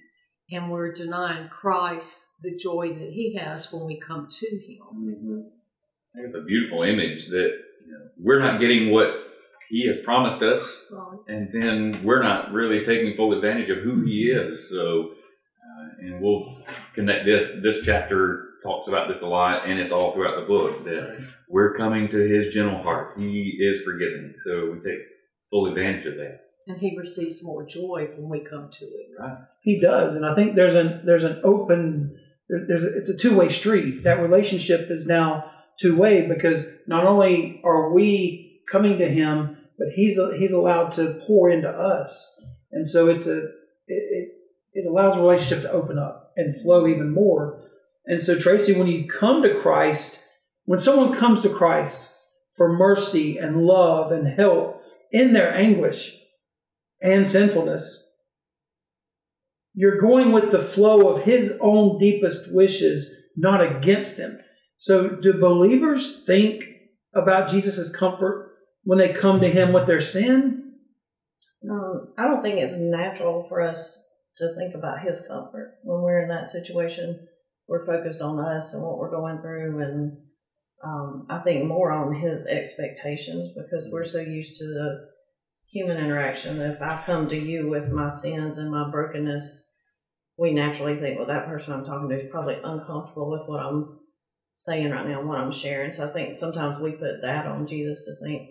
and 0.50 0.70
we're 0.70 0.92
denying 0.92 1.48
Christ 1.48 2.36
the 2.42 2.56
joy 2.56 2.88
that 2.90 3.10
He 3.12 3.36
has 3.40 3.72
when 3.72 3.86
we 3.86 3.98
come 4.00 4.28
to 4.30 4.46
Him. 4.46 4.78
mhm. 4.94 5.42
I 6.14 6.18
think 6.18 6.26
it's 6.26 6.34
a 6.34 6.42
beautiful 6.42 6.82
image 6.82 7.26
that 7.28 7.50
you 7.86 7.92
know, 7.92 8.08
we're 8.18 8.38
not 8.38 8.60
getting 8.60 8.90
what 8.92 9.08
He 9.68 9.86
has 9.88 9.96
promised 10.04 10.42
us, 10.42 10.84
Right. 10.90 11.18
and 11.28 11.50
then 11.52 12.04
we're 12.04 12.22
not 12.22 12.52
really 12.52 12.84
taking 12.84 13.14
full 13.14 13.32
advantage 13.32 13.70
of 13.70 13.78
who 13.78 14.02
He 14.04 14.30
is. 14.30 14.68
So, 14.68 15.14
uh, 15.64 15.88
and 16.00 16.20
we'll 16.20 16.62
connect 16.94 17.24
this. 17.24 17.50
This 17.62 17.84
chapter 17.84 18.50
talks 18.62 18.86
about 18.88 19.08
this 19.08 19.22
a 19.22 19.26
lot, 19.26 19.68
and 19.68 19.80
it's 19.80 19.90
all 19.90 20.12
throughout 20.12 20.38
the 20.40 20.46
book 20.46 20.84
that 20.84 21.26
we're 21.48 21.74
coming 21.74 22.08
to 22.10 22.18
His 22.18 22.54
gentle 22.54 22.82
heart. 22.82 23.18
He 23.18 23.56
is 23.60 23.82
forgiving, 23.82 24.34
so 24.44 24.70
we 24.72 24.78
take 24.78 25.00
full 25.50 25.66
advantage 25.66 26.06
of 26.06 26.14
that. 26.16 26.40
And 26.66 26.78
He 26.78 26.96
receives 26.98 27.44
more 27.44 27.66
joy 27.66 28.08
when 28.16 28.28
we 28.28 28.46
come 28.48 28.70
to 28.70 28.84
Him. 28.84 29.14
Right? 29.18 29.38
He 29.62 29.80
does, 29.80 30.14
and 30.14 30.24
I 30.24 30.34
think 30.34 30.54
there's 30.54 30.74
an 30.74 31.02
there's 31.04 31.24
an 31.24 31.40
open 31.44 32.18
there's 32.48 32.84
a, 32.84 32.96
it's 32.96 33.08
a 33.08 33.16
two 33.16 33.36
way 33.36 33.48
street. 33.48 34.04
That 34.04 34.20
relationship 34.20 34.90
is 34.90 35.06
now 35.06 35.50
two 35.80 35.96
way 35.96 36.26
because 36.26 36.66
not 36.86 37.06
only 37.06 37.60
are 37.64 37.92
we 37.92 38.62
coming 38.70 38.98
to 38.98 39.08
him, 39.08 39.56
but 39.78 39.88
he's 39.94 40.18
he's 40.36 40.52
allowed 40.52 40.92
to 40.92 41.20
pour 41.26 41.50
into 41.50 41.68
us, 41.68 42.40
and 42.72 42.88
so 42.88 43.08
it's 43.08 43.26
a 43.26 43.44
it 43.44 43.50
it, 43.88 44.28
it 44.72 44.86
allows 44.86 45.14
the 45.14 45.20
relationship 45.20 45.62
to 45.62 45.72
open 45.72 45.98
up 45.98 46.32
and 46.36 46.60
flow 46.62 46.86
even 46.86 47.12
more. 47.12 47.62
And 48.06 48.20
so 48.20 48.38
Tracy, 48.38 48.74
when 48.74 48.86
you 48.86 49.08
come 49.08 49.42
to 49.42 49.58
Christ, 49.60 50.22
when 50.64 50.78
someone 50.78 51.12
comes 51.14 51.40
to 51.42 51.48
Christ 51.48 52.10
for 52.56 52.76
mercy 52.76 53.38
and 53.38 53.62
love 53.62 54.12
and 54.12 54.28
help 54.28 54.82
in 55.10 55.32
their 55.32 55.54
anguish 55.54 56.16
and 57.02 57.28
sinfulness. 57.28 58.00
You're 59.74 59.98
going 59.98 60.32
with 60.32 60.52
the 60.52 60.62
flow 60.62 61.08
of 61.08 61.24
his 61.24 61.58
own 61.60 61.98
deepest 61.98 62.54
wishes, 62.54 63.12
not 63.36 63.60
against 63.60 64.18
him. 64.18 64.38
So, 64.76 65.08
do 65.08 65.34
believers 65.34 66.22
think 66.24 66.64
about 67.14 67.50
Jesus' 67.50 67.94
comfort 67.94 68.52
when 68.84 68.98
they 68.98 69.12
come 69.12 69.40
to 69.40 69.48
him 69.48 69.72
with 69.72 69.86
their 69.86 70.00
sin? 70.00 70.74
Um, 71.68 72.14
I 72.18 72.24
don't 72.24 72.42
think 72.42 72.58
it's 72.58 72.76
natural 72.76 73.46
for 73.48 73.60
us 73.60 74.08
to 74.36 74.54
think 74.54 74.74
about 74.74 75.02
his 75.02 75.26
comfort 75.26 75.78
when 75.82 76.02
we're 76.02 76.22
in 76.22 76.28
that 76.28 76.48
situation. 76.48 77.26
We're 77.66 77.86
focused 77.86 78.20
on 78.20 78.38
us 78.38 78.74
and 78.74 78.82
what 78.82 78.98
we're 78.98 79.10
going 79.10 79.40
through, 79.40 79.80
and 79.80 80.18
um, 80.84 81.26
I 81.30 81.38
think 81.38 81.64
more 81.64 81.90
on 81.90 82.14
his 82.14 82.46
expectations 82.46 83.50
because 83.56 83.88
we're 83.90 84.04
so 84.04 84.20
used 84.20 84.58
to 84.58 84.66
the 84.66 85.13
human 85.70 85.98
interaction. 85.98 86.60
If 86.60 86.80
I 86.80 87.02
come 87.04 87.26
to 87.28 87.38
you 87.38 87.68
with 87.68 87.90
my 87.90 88.08
sins 88.08 88.58
and 88.58 88.70
my 88.70 88.90
brokenness, 88.90 89.68
we 90.36 90.52
naturally 90.52 90.98
think, 90.98 91.18
well, 91.18 91.28
that 91.28 91.46
person 91.46 91.72
I'm 91.72 91.84
talking 91.84 92.08
to 92.08 92.16
is 92.16 92.30
probably 92.30 92.56
uncomfortable 92.62 93.30
with 93.30 93.42
what 93.46 93.60
I'm 93.60 94.00
saying 94.52 94.90
right 94.90 95.06
now, 95.06 95.20
and 95.20 95.28
what 95.28 95.38
I'm 95.38 95.52
sharing. 95.52 95.92
So 95.92 96.04
I 96.04 96.08
think 96.08 96.36
sometimes 96.36 96.78
we 96.78 96.92
put 96.92 97.22
that 97.22 97.46
on 97.46 97.66
Jesus 97.66 98.04
to 98.04 98.24
think, 98.24 98.50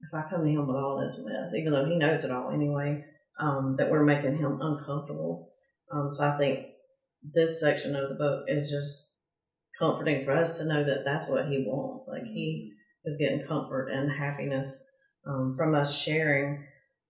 if 0.00 0.14
I 0.14 0.28
come 0.28 0.44
to 0.44 0.50
him 0.50 0.66
with 0.66 0.76
all 0.76 1.00
this 1.00 1.18
mess, 1.24 1.54
even 1.54 1.72
though 1.72 1.86
he 1.86 1.96
knows 1.96 2.24
it 2.24 2.30
all 2.30 2.50
anyway, 2.50 3.04
um, 3.40 3.76
that 3.78 3.90
we're 3.90 4.04
making 4.04 4.36
him 4.36 4.58
uncomfortable. 4.60 5.50
Um, 5.92 6.10
so 6.12 6.28
I 6.28 6.38
think 6.38 6.66
this 7.22 7.60
section 7.60 7.96
of 7.96 8.08
the 8.08 8.14
book 8.14 8.44
is 8.48 8.70
just 8.70 9.18
comforting 9.78 10.20
for 10.20 10.36
us 10.36 10.58
to 10.58 10.66
know 10.66 10.84
that 10.84 11.04
that's 11.04 11.28
what 11.28 11.46
he 11.46 11.64
wants. 11.66 12.08
Like 12.08 12.24
he 12.24 12.72
is 13.04 13.18
getting 13.18 13.46
comfort 13.46 13.88
and 13.88 14.10
happiness 14.10 14.90
um, 15.26 15.54
from 15.56 15.74
us 15.74 16.00
sharing. 16.00 16.64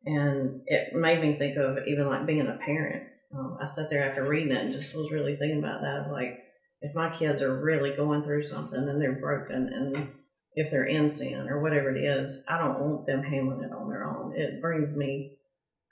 And 0.05 0.63
it 0.67 0.95
made 0.95 1.21
me 1.21 1.37
think 1.37 1.57
of 1.57 1.79
even 1.87 2.07
like 2.07 2.27
being 2.27 2.47
a 2.47 2.59
parent. 2.65 3.05
Um, 3.37 3.59
I 3.61 3.67
sat 3.67 3.91
there 3.91 4.09
after 4.09 4.25
reading 4.25 4.53
it 4.53 4.63
and 4.63 4.73
just 4.73 4.97
was 4.97 5.11
really 5.11 5.37
thinking 5.37 5.59
about 5.59 5.81
that. 5.81 6.13
Like, 6.13 6.43
if 6.81 6.95
my 6.95 7.11
kids 7.15 7.43
are 7.43 7.63
really 7.63 7.97
going 7.97 8.23
through 8.23 8.43
something 8.43 8.79
and 8.79 9.01
they're 9.01 9.21
broken 9.21 9.71
and 9.73 10.09
if 10.55 10.71
they're 10.71 10.87
in 10.87 11.09
sin 11.09 11.49
or 11.49 11.61
whatever 11.61 11.95
it 11.95 12.01
is, 12.01 12.45
I 12.49 12.59
don't 12.59 12.81
want 12.81 13.07
them 13.07 13.23
handling 13.23 13.63
it 13.63 13.73
on 13.73 13.89
their 13.89 14.05
own. 14.05 14.35
It 14.37 14.61
brings 14.61 14.97
me 14.97 15.37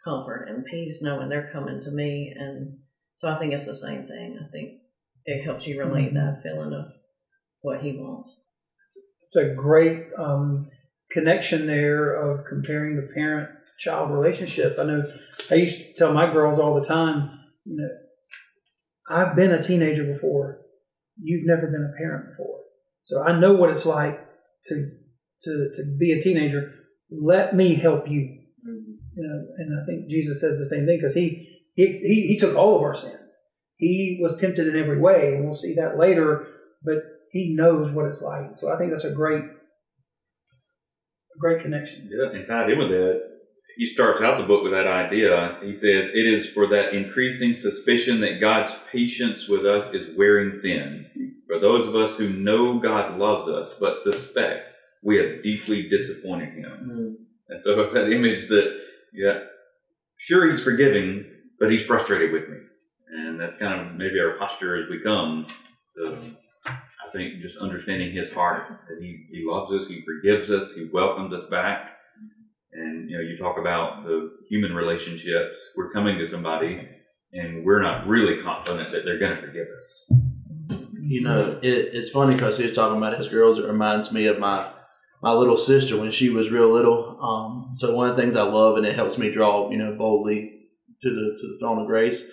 comfort 0.05 0.47
and 0.49 0.65
peace 0.65 1.03
knowing 1.03 1.29
they're 1.29 1.51
coming 1.53 1.81
to 1.81 1.91
me. 1.91 2.33
And 2.37 2.79
so 3.15 3.31
I 3.31 3.39
think 3.39 3.53
it's 3.53 3.67
the 3.67 3.77
same 3.77 4.07
thing. 4.07 4.39
I 4.41 4.51
think 4.51 4.81
it 5.25 5.45
helps 5.45 5.67
you 5.67 5.79
relate 5.79 6.15
that 6.15 6.43
feeling 6.43 6.73
of 6.73 6.93
what 7.61 7.81
he 7.81 7.93
wants. 7.93 8.43
It's 9.25 9.37
a 9.37 9.55
great 9.55 10.09
um, 10.19 10.71
connection 11.11 11.67
there 11.67 12.15
of 12.15 12.47
comparing 12.47 12.97
the 12.97 13.09
parent 13.15 13.51
child 13.79 14.11
relationship. 14.11 14.77
I 14.79 14.85
know 14.85 15.05
I 15.51 15.55
used 15.57 15.79
to 15.79 15.95
tell 15.95 16.13
my 16.13 16.33
girls 16.33 16.59
all 16.59 16.81
the 16.81 16.87
time, 16.87 17.31
you 17.65 17.77
know, 17.77 17.89
I've 19.09 19.37
been 19.37 19.53
a 19.53 19.63
teenager 19.63 20.05
before. 20.05 20.61
You've 21.21 21.47
never 21.47 21.67
been 21.67 21.93
a 21.95 21.99
parent 21.99 22.31
before. 22.31 22.61
So 23.03 23.23
I 23.23 23.39
know 23.39 23.53
what 23.53 23.71
it's 23.71 23.87
like 23.87 24.19
to 24.67 24.91
to 25.43 25.71
to 25.77 25.97
be 25.99 26.13
a 26.13 26.21
teenager. 26.21 26.73
Let 27.11 27.55
me 27.55 27.75
help 27.75 28.09
you. 28.09 28.21
Mm-hmm. 28.67 28.93
You 29.17 29.23
know, 29.23 29.47
and 29.59 29.81
I 29.81 29.87
think 29.87 30.11
Jesus 30.11 30.41
says 30.41 30.59
the 30.59 30.67
same 30.67 30.87
thing 30.87 30.99
because 30.99 31.15
he, 31.15 31.61
he 31.75 31.87
he 31.87 32.27
he 32.29 32.39
took 32.39 32.57
all 32.57 32.77
of 32.77 32.83
our 32.83 32.95
sins. 32.95 33.41
He 33.77 34.19
was 34.23 34.41
tempted 34.41 34.67
in 34.67 34.81
every 34.81 34.99
way, 34.99 35.35
and 35.35 35.45
we'll 35.45 35.55
see 35.55 35.75
that 35.75 35.99
later. 35.99 36.47
But 36.83 36.97
he 37.31 37.55
knows 37.55 37.91
what 37.91 38.07
it's 38.07 38.23
like. 38.23 38.57
So 38.57 38.73
I 38.73 38.79
think 38.79 38.91
that's 38.91 39.05
a 39.05 39.15
great 39.15 39.45
a 41.35 41.39
great 41.39 41.63
connection. 41.63 42.11
Yeah, 42.11 42.31
and 42.37 42.47
tied 42.47 42.71
in 42.71 42.79
with 42.79 42.91
that, 42.91 43.35
he 43.77 43.87
starts 43.87 44.23
out 44.23 44.39
the 44.39 44.47
book 44.47 44.63
with 44.63 44.73
that 44.73 44.87
idea. 44.87 45.59
He 45.63 45.75
says, 45.75 46.11
It 46.15 46.27
is 46.27 46.49
for 46.49 46.67
that 46.69 46.95
increasing 46.95 47.55
suspicion 47.55 48.21
that 48.21 48.41
God's 48.41 48.77
patience 48.91 49.49
with 49.49 49.67
us 49.67 49.93
is 49.93 50.17
wearing 50.17 50.61
thin. 50.61 51.07
For 51.49 51.59
those 51.59 51.89
of 51.89 51.97
us 51.97 52.17
who 52.17 52.29
know 52.31 52.79
God 52.79 53.19
loves 53.19 53.49
us 53.49 53.75
but 53.79 53.99
suspect 53.99 54.69
we 55.03 55.19
have 55.19 55.43
deeply 55.43 55.89
disappointed 55.89 56.55
Him. 56.55 56.91
Mm. 56.91 57.15
And 57.49 57.63
so 57.63 57.79
it's 57.81 57.93
that 57.93 58.11
image 58.11 58.49
that, 58.49 58.73
yeah, 59.13 59.41
sure, 60.17 60.51
He's 60.51 60.63
forgiving, 60.63 61.25
but 61.59 61.71
He's 61.71 61.85
frustrated 61.85 62.33
with 62.33 62.49
me. 62.49 62.57
And 63.11 63.39
that's 63.39 63.55
kind 63.57 63.81
of 63.81 63.95
maybe 63.97 64.19
our 64.19 64.39
posture 64.39 64.83
as 64.83 64.89
we 64.89 65.03
come. 65.03 65.47
To, 65.97 66.19
I 67.07 67.11
think 67.11 67.41
just 67.43 67.59
understanding 67.59 68.13
His 68.15 68.31
heart, 68.31 68.69
that 68.89 68.99
He, 69.01 69.27
he 69.31 69.45
loves 69.47 69.71
us, 69.73 69.89
He 69.89 70.03
forgives 70.05 70.51
us, 70.51 70.73
He 70.73 70.89
welcomes 70.93 71.33
us 71.33 71.49
back. 71.51 71.91
And 72.73 73.09
you 73.09 73.17
know, 73.17 73.23
you 73.23 73.39
talk 73.39 73.59
about 73.59 74.05
the 74.05 74.31
human 74.49 74.75
relationships. 74.75 75.57
We're 75.77 75.93
coming 75.93 76.19
to 76.19 76.27
somebody, 76.27 76.81
and 77.33 77.65
we're 77.65 77.83
not 77.83 78.09
really 78.09 78.43
confident 78.43 78.91
that 78.93 79.03
they're 79.05 79.19
going 79.19 79.37
to 79.37 79.41
forgive 79.41 79.67
us. 79.81 80.81
You 81.01 81.21
know, 81.21 81.59
it, 81.63 81.91
it's 81.93 82.11
funny 82.11 82.35
because 82.35 82.57
he 82.57 82.65
was 82.65 82.73
talking 82.73 82.97
about 82.97 83.17
his 83.17 83.29
girls. 83.29 83.59
It 83.59 83.67
reminds 83.67 84.13
me 84.13 84.27
of 84.27 84.39
my 84.39 84.73
my 85.23 85.33
little 85.33 85.57
sister 85.57 85.99
when 85.99 86.11
she 86.11 86.29
was 86.29 86.51
real 86.51 86.71
little. 86.71 87.19
Um, 87.23 87.71
so 87.77 87.95
one 87.95 88.11
of 88.11 88.17
the 88.17 88.23
things 88.23 88.37
I 88.37 88.43
love, 88.43 88.77
and 88.77 88.85
it 88.85 88.95
helps 88.95 89.17
me 89.17 89.31
draw, 89.31 89.71
you 89.71 89.79
know, 89.79 89.95
boldly 89.97 90.67
to 91.03 91.11
the 91.11 91.39
to 91.41 91.47
the 91.49 91.57
throne 91.61 91.81
of 91.81 91.87
grace, 91.87 92.25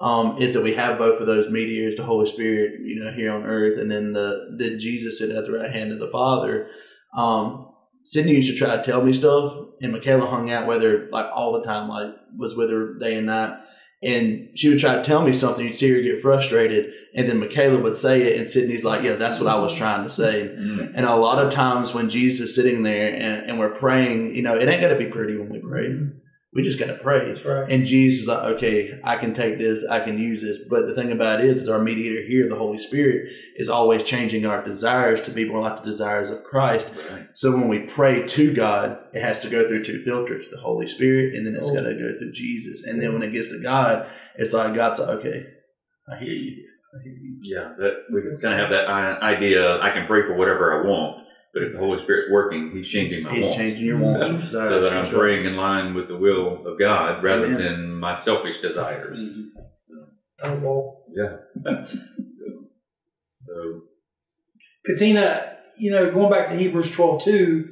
um, 0.00 0.38
is 0.38 0.54
that 0.54 0.62
we 0.62 0.74
have 0.74 0.98
both 0.98 1.20
of 1.20 1.26
those 1.26 1.50
mediators, 1.50 1.96
the 1.96 2.04
Holy 2.04 2.26
Spirit, 2.26 2.80
you 2.82 3.02
know, 3.02 3.12
here 3.12 3.32
on 3.32 3.44
earth, 3.44 3.78
and 3.78 3.90
then 3.90 4.12
the 4.12 4.56
the 4.58 4.76
Jesus 4.76 5.20
at 5.20 5.44
the 5.44 5.52
right 5.52 5.70
hand 5.70 5.92
of 5.92 5.98
the 5.98 6.10
Father. 6.10 6.68
Um, 7.16 7.68
Sydney 8.04 8.32
used 8.34 8.50
to 8.50 8.56
try 8.56 8.76
to 8.76 8.82
tell 8.82 9.02
me 9.02 9.12
stuff, 9.12 9.54
and 9.80 9.92
Michaela 9.92 10.26
hung 10.26 10.50
out 10.50 10.66
with 10.66 10.82
her 10.82 11.08
like 11.10 11.26
all 11.34 11.52
the 11.52 11.64
time, 11.64 11.88
like 11.88 12.12
was 12.36 12.56
with 12.56 12.70
her 12.70 12.98
day 12.98 13.14
and 13.14 13.26
night. 13.26 13.54
And 14.02 14.50
she 14.54 14.68
would 14.68 14.78
try 14.78 14.96
to 14.96 15.02
tell 15.02 15.24
me 15.24 15.32
something, 15.32 15.64
you'd 15.64 15.76
see 15.76 15.90
her 15.90 16.02
get 16.02 16.20
frustrated, 16.20 16.92
and 17.14 17.26
then 17.26 17.38
Michaela 17.38 17.80
would 17.80 17.96
say 17.96 18.20
it, 18.22 18.38
and 18.38 18.46
Sydney's 18.46 18.84
like, 18.84 19.02
"Yeah, 19.02 19.14
that's 19.14 19.40
what 19.40 19.48
I 19.48 19.58
was 19.58 19.72
trying 19.72 20.04
to 20.04 20.10
say." 20.10 20.48
Mm. 20.48 20.92
And 20.94 21.06
a 21.06 21.16
lot 21.16 21.42
of 21.42 21.50
times 21.50 21.94
when 21.94 22.10
Jesus 22.10 22.50
is 22.50 22.54
sitting 22.54 22.82
there 22.82 23.14
and, 23.14 23.48
and 23.48 23.58
we're 23.58 23.74
praying, 23.74 24.34
you 24.34 24.42
know, 24.42 24.56
it 24.56 24.68
ain't 24.68 24.82
got 24.82 24.88
to 24.88 24.98
be 24.98 25.06
pretty 25.06 25.38
when 25.38 25.48
we 25.48 25.60
pray. 25.60 25.96
We 26.54 26.62
just 26.62 26.78
got 26.78 26.86
to 26.86 26.94
pray. 26.94 27.32
Right. 27.44 27.70
And 27.70 27.84
Jesus 27.84 28.22
is 28.22 28.28
like, 28.28 28.44
okay, 28.56 29.00
I 29.02 29.16
can 29.16 29.34
take 29.34 29.58
this, 29.58 29.84
I 29.88 29.98
can 30.04 30.18
use 30.18 30.40
this. 30.40 30.58
But 30.70 30.86
the 30.86 30.94
thing 30.94 31.10
about 31.10 31.40
it 31.40 31.46
is, 31.46 31.62
is 31.62 31.68
our 31.68 31.80
mediator 31.82 32.22
here, 32.24 32.48
the 32.48 32.54
Holy 32.56 32.78
Spirit, 32.78 33.32
is 33.56 33.68
always 33.68 34.04
changing 34.04 34.46
our 34.46 34.62
desires 34.64 35.20
to 35.22 35.32
be 35.32 35.44
more 35.48 35.60
like 35.60 35.78
the 35.82 35.90
desires 35.90 36.30
of 36.30 36.44
Christ. 36.44 36.94
Right. 37.10 37.26
So 37.34 37.50
when 37.50 37.66
we 37.68 37.80
pray 37.80 38.24
to 38.24 38.54
God, 38.54 38.98
it 39.12 39.20
has 39.20 39.40
to 39.42 39.50
go 39.50 39.66
through 39.66 39.82
two 39.82 40.04
filters: 40.04 40.46
the 40.50 40.58
Holy 40.60 40.86
Spirit, 40.86 41.34
and 41.34 41.44
then 41.44 41.56
it's 41.56 41.68
Oh. 41.70 41.74
got 41.74 41.82
to 41.88 41.94
go 41.94 42.16
through 42.18 42.32
Jesus. 42.32 42.86
And 42.86 43.02
then 43.02 43.12
when 43.14 43.22
it 43.22 43.32
gets 43.32 43.48
to 43.48 43.58
God, 43.60 44.06
it's 44.36 44.52
like 44.52 44.74
God's 44.74 45.00
like, 45.00 45.08
okay, 45.18 45.46
I 46.08 46.16
hear 46.18 46.32
you. 46.34 46.64
I 46.94 47.02
hear 47.02 47.12
you. 47.14 47.38
Yeah, 47.42 47.72
that 47.78 47.92
we 48.12 48.22
can 48.22 48.36
kind 48.40 48.54
of 48.54 48.60
have 48.60 48.70
that 48.70 48.88
i- 48.88 49.34
idea. 49.34 49.80
I 49.80 49.90
can 49.90 50.06
pray 50.06 50.22
for 50.22 50.34
whatever 50.36 50.80
I 50.84 50.86
want, 50.88 51.23
but 51.54 51.62
if 51.62 51.72
the 51.72 51.78
Holy 51.78 51.98
Spirit's 52.02 52.28
working, 52.30 52.72
He's 52.72 52.88
changing 52.88 53.22
my 53.22 53.30
wants. 53.30 53.36
He's 53.38 53.44
wants. 53.46 53.56
changing 53.56 53.86
your 53.86 53.98
wants 53.98 54.26
and 54.28 54.40
desires. 54.40 54.68
so 54.68 54.80
that 54.82 54.92
I'm 54.92 55.06
praying 55.08 55.46
in 55.46 55.56
line 55.56 55.94
with 55.94 56.08
the 56.08 56.16
will 56.16 56.66
of 56.66 56.78
God 56.78 57.22
rather 57.22 57.46
Amen. 57.46 57.58
than 57.62 57.94
my 58.00 58.12
selfish 58.12 58.60
desires. 58.60 59.20
Mhm. 59.22 59.46
Oh, 60.42 60.54
well, 60.56 61.04
Yeah. 61.14 61.36
so 63.46 63.82
Katina, 64.86 65.56
you 65.78 65.90
know, 65.90 66.10
going 66.10 66.30
back 66.30 66.48
to 66.48 66.54
Hebrews 66.56 66.90
12 66.90 67.22
2, 67.24 67.68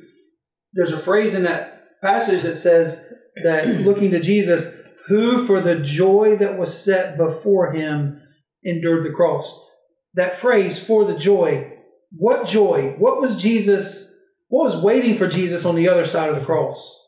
there's 0.74 0.92
a 0.92 0.98
phrase 0.98 1.34
in 1.34 1.42
that 1.44 2.00
passage 2.02 2.42
that 2.42 2.54
says 2.54 3.12
that 3.42 3.66
looking 3.80 4.10
to 4.12 4.20
Jesus, 4.20 4.80
who 5.08 5.44
for 5.46 5.60
the 5.60 5.80
joy 5.80 6.36
that 6.36 6.58
was 6.58 6.82
set 6.84 7.18
before 7.18 7.72
him 7.72 8.20
endured 8.64 9.04
the 9.04 9.14
cross. 9.14 9.68
That 10.14 10.38
phrase, 10.38 10.84
for 10.84 11.04
the 11.04 11.16
joy, 11.16 11.72
what 12.16 12.46
joy? 12.46 12.94
What 12.98 13.20
was 13.20 13.36
Jesus, 13.36 14.18
what 14.48 14.64
was 14.64 14.82
waiting 14.82 15.16
for 15.16 15.26
Jesus 15.26 15.64
on 15.64 15.74
the 15.74 15.88
other 15.88 16.06
side 16.06 16.30
of 16.30 16.36
the 16.36 16.44
cross? 16.44 16.98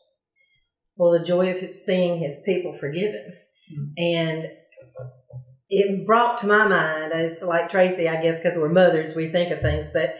Well, 0.95 1.11
the 1.11 1.25
joy 1.25 1.51
of 1.51 1.59
his 1.59 1.85
seeing 1.85 2.19
his 2.19 2.41
people 2.45 2.77
forgiven. 2.79 3.33
Hmm. 3.73 3.85
And 3.97 4.47
it 5.69 6.05
brought 6.05 6.39
to 6.41 6.47
my 6.47 6.67
mind, 6.67 7.11
as 7.13 7.41
like 7.41 7.69
Tracy, 7.69 8.07
I 8.07 8.21
guess, 8.21 8.39
because 8.39 8.57
we're 8.57 8.69
mothers, 8.69 9.15
we 9.15 9.29
think 9.29 9.51
of 9.51 9.61
things, 9.61 9.89
but 9.91 10.17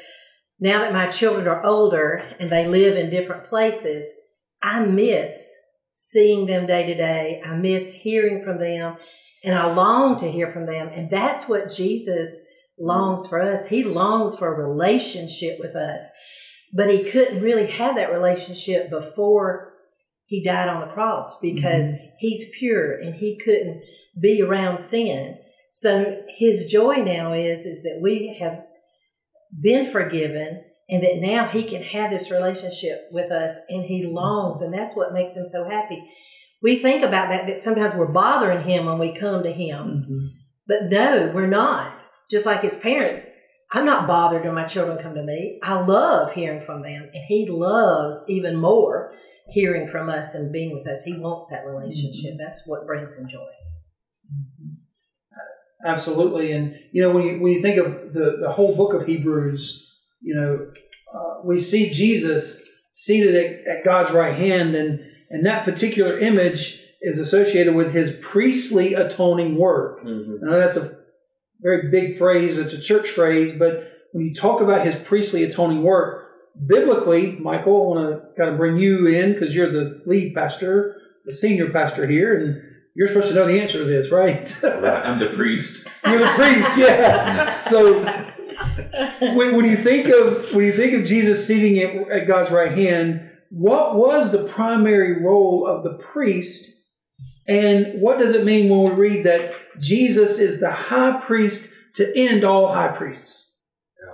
now 0.60 0.80
that 0.80 0.94
my 0.94 1.08
children 1.08 1.48
are 1.48 1.66
older 1.66 2.24
and 2.40 2.52
they 2.52 2.68
live 2.68 2.98
in 2.98 3.10
different 3.10 3.50
places, 3.50 4.08
I 4.62 4.86
miss 4.86 5.54
seeing 5.92 6.46
them 6.46 6.66
day 6.66 6.86
to 6.88 6.96
day. 6.96 7.42
I 7.46 7.56
miss 7.56 7.94
hearing 7.94 8.44
from 8.44 8.60
them 8.60 8.98
and 9.44 9.56
I 9.56 9.74
long 9.74 10.18
to 10.20 10.32
hear 10.32 10.52
from 10.52 10.66
them. 10.66 10.90
And 10.94 11.10
that's 11.10 11.48
what 11.48 11.72
Jesus 11.72 12.30
longs 12.80 13.28
for 13.28 13.42
us. 13.42 13.68
He 13.68 13.84
longs 13.84 14.38
for 14.38 14.54
a 14.54 14.68
relationship 14.68 15.58
with 15.60 15.76
us, 15.76 16.10
but 16.74 16.90
he 16.90 17.04
couldn't 17.04 17.42
really 17.42 17.68
have 17.72 17.96
that 17.96 18.12
relationship 18.12 18.90
before 18.90 19.74
he 20.26 20.44
died 20.44 20.68
on 20.70 20.82
the 20.82 20.94
cross 20.94 21.40
because 21.40 21.92
he's 22.20 22.50
pure 22.58 23.00
and 23.00 23.16
he 23.16 23.40
couldn't 23.44 23.82
be 24.20 24.42
around 24.42 24.80
sin. 24.80 25.38
So 25.72 26.24
his 26.38 26.72
joy 26.72 26.96
now 26.96 27.34
is 27.34 27.66
is 27.66 27.84
that 27.84 28.00
we 28.02 28.36
have 28.40 28.64
been 29.62 29.92
forgiven 29.92 30.64
and 30.90 31.04
that 31.04 31.18
now 31.18 31.46
he 31.48 31.64
can 31.64 31.84
have 31.84 32.12
this 32.12 32.32
relationship 32.32 33.08
with 33.12 33.32
us 33.32 33.60
and 33.70 33.84
he 33.84 34.06
longs 34.06 34.62
and 34.62 34.74
that's 34.74 34.96
what 34.96 35.14
makes 35.14 35.36
him 35.36 35.46
so 35.46 35.68
happy 35.70 36.04
we 36.62 36.78
think 36.78 37.04
about 37.04 37.30
that 37.30 37.48
that 37.48 37.60
sometimes 37.62 37.96
we're 37.96 38.12
bothering 38.12 38.64
him 38.64 38.86
when 38.86 39.00
we 39.00 39.14
come 39.14 39.44
to 39.44 39.52
him 39.52 40.06
Mhm. 40.10 40.30
but 40.68 40.84
no 40.92 41.32
we're 41.34 41.48
not 41.48 41.95
just 42.30 42.46
like 42.46 42.62
his 42.62 42.78
parents. 42.78 43.30
I'm 43.72 43.86
not 43.86 44.08
bothered 44.08 44.46
when 44.46 44.54
my 44.54 44.66
children 44.66 44.98
come 44.98 45.16
to 45.16 45.24
me. 45.24 45.60
I 45.64 45.82
love 45.84 46.34
hearing 46.34 46.62
from 46.66 46.82
them 46.82 47.10
and 47.14 47.24
he 47.28 47.48
loves 47.50 48.24
even 48.28 48.56
more 48.56 49.14
hearing 49.50 49.88
from 49.88 50.10
us 50.10 50.34
and 50.34 50.52
being 50.52 50.74
with 50.74 50.88
us. 50.88 51.04
He 51.04 51.14
wants 51.14 51.50
that 51.50 51.66
relationship. 51.66 52.36
That's 52.38 52.64
what 52.66 52.86
brings 52.86 53.16
him 53.16 53.28
joy. 53.28 53.48
Absolutely, 55.86 56.52
and 56.52 56.76
you 56.92 57.02
know 57.02 57.12
when 57.12 57.24
you 57.24 57.40
when 57.40 57.52
you 57.52 57.62
think 57.62 57.78
of 57.78 58.12
the 58.14 58.38
the 58.42 58.52
whole 58.52 58.76
book 58.76 58.94
of 58.94 59.06
Hebrews, 59.06 59.96
you 60.20 60.34
know 60.34 60.68
uh, 61.14 61.42
we 61.44 61.60
see 61.60 61.92
Jesus 61.92 62.68
seated 62.92 63.36
at, 63.36 63.78
at 63.78 63.84
God's 63.84 64.12
right 64.12 64.34
hand, 64.34 64.74
and 64.76 65.00
and 65.30 65.46
that 65.46 65.64
particular 65.64 66.18
image 66.18 66.82
is 67.02 67.20
associated 67.20 67.76
with 67.76 67.94
His 67.94 68.18
priestly 68.22 68.96
atoning 68.96 69.58
work. 69.58 70.04
Mhm. 70.04 70.40
I 70.42 70.52
know 70.52 70.60
that's 70.60 70.78
a 70.78 70.98
very 71.66 71.90
big 71.90 72.18
phrase; 72.18 72.58
it's 72.58 72.74
a 72.74 72.82
church 72.82 73.10
phrase, 73.10 73.54
but 73.58 73.92
when 74.12 74.26
you 74.26 74.34
talk 74.34 74.62
about 74.62 74.86
His 74.86 74.96
priestly 74.96 75.44
atoning 75.44 75.82
work, 75.82 76.30
biblically, 76.68 77.38
Michael, 77.38 77.82
I 77.82 77.96
want 77.96 78.10
to 78.10 78.28
kind 78.38 78.50
of 78.52 78.58
bring 78.58 78.78
you 78.78 79.08
in 79.08 79.34
because 79.34 79.56
you're 79.56 79.72
the 79.72 80.02
lead 80.06 80.36
pastor, 80.36 81.02
the 81.26 81.34
senior 81.34 81.70
pastor 81.70 82.08
here, 82.08 82.38
and 82.38 82.62
you're 82.96 83.08
supposed 83.08 83.30
to 83.30 83.34
know 83.34 83.46
the 83.46 83.60
answer 83.60 83.80
to 83.80 83.84
this, 83.84 84.12
right? 84.12 84.64
Right. 84.64 85.06
I'm 85.06 85.20
the 85.20 85.30
priest. 85.30 85.86
You're 86.06 86.20
the 86.20 86.26
priest, 86.36 86.78
yeah. 86.78 87.62
So 87.62 88.02
when, 89.36 89.56
when 89.56 89.66
you 89.66 89.76
think 89.76 90.08
of 90.08 90.54
when 90.54 90.66
you 90.66 90.74
think 90.74 90.94
of 90.94 91.06
Jesus 91.06 91.46
sitting 91.46 91.80
at, 91.80 92.12
at 92.12 92.28
God's 92.28 92.52
right 92.52 92.78
hand, 92.78 93.32
what 93.50 93.96
was 93.96 94.32
the 94.32 94.46
primary 94.46 95.24
role 95.24 95.68
of 95.68 95.84
the 95.84 95.98
priest, 95.98 96.72
and 97.48 98.02
what 98.02 98.20
does 98.20 98.36
it 98.36 98.46
mean 98.46 98.70
when 98.70 98.92
we 98.92 99.10
read 99.10 99.26
that 99.26 99.54
Jesus 99.80 100.40
is 100.40 100.60
the 100.60 100.72
high 100.72 101.22
priest 101.26 101.74
to 101.96 102.12
end 102.16 102.44
all 102.44 102.74
high 102.74 102.96
priests? 102.96 103.54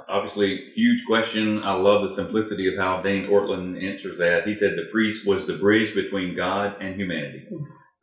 Obviously, 0.10 0.72
huge 0.76 1.06
question. 1.08 1.64
I 1.64 1.74
love 1.74 2.02
the 2.02 2.14
simplicity 2.14 2.68
of 2.68 2.78
how 2.78 3.02
Dane 3.02 3.28
Ortlund 3.28 3.82
answers 3.82 4.18
that. 4.18 4.42
He 4.46 4.56
said 4.56 4.72
the 4.72 4.90
priest 4.92 5.26
was 5.26 5.48
the 5.48 5.58
bridge 5.58 5.96
between 5.96 6.36
God 6.36 6.76
and 6.82 7.00
humanity. 7.00 7.46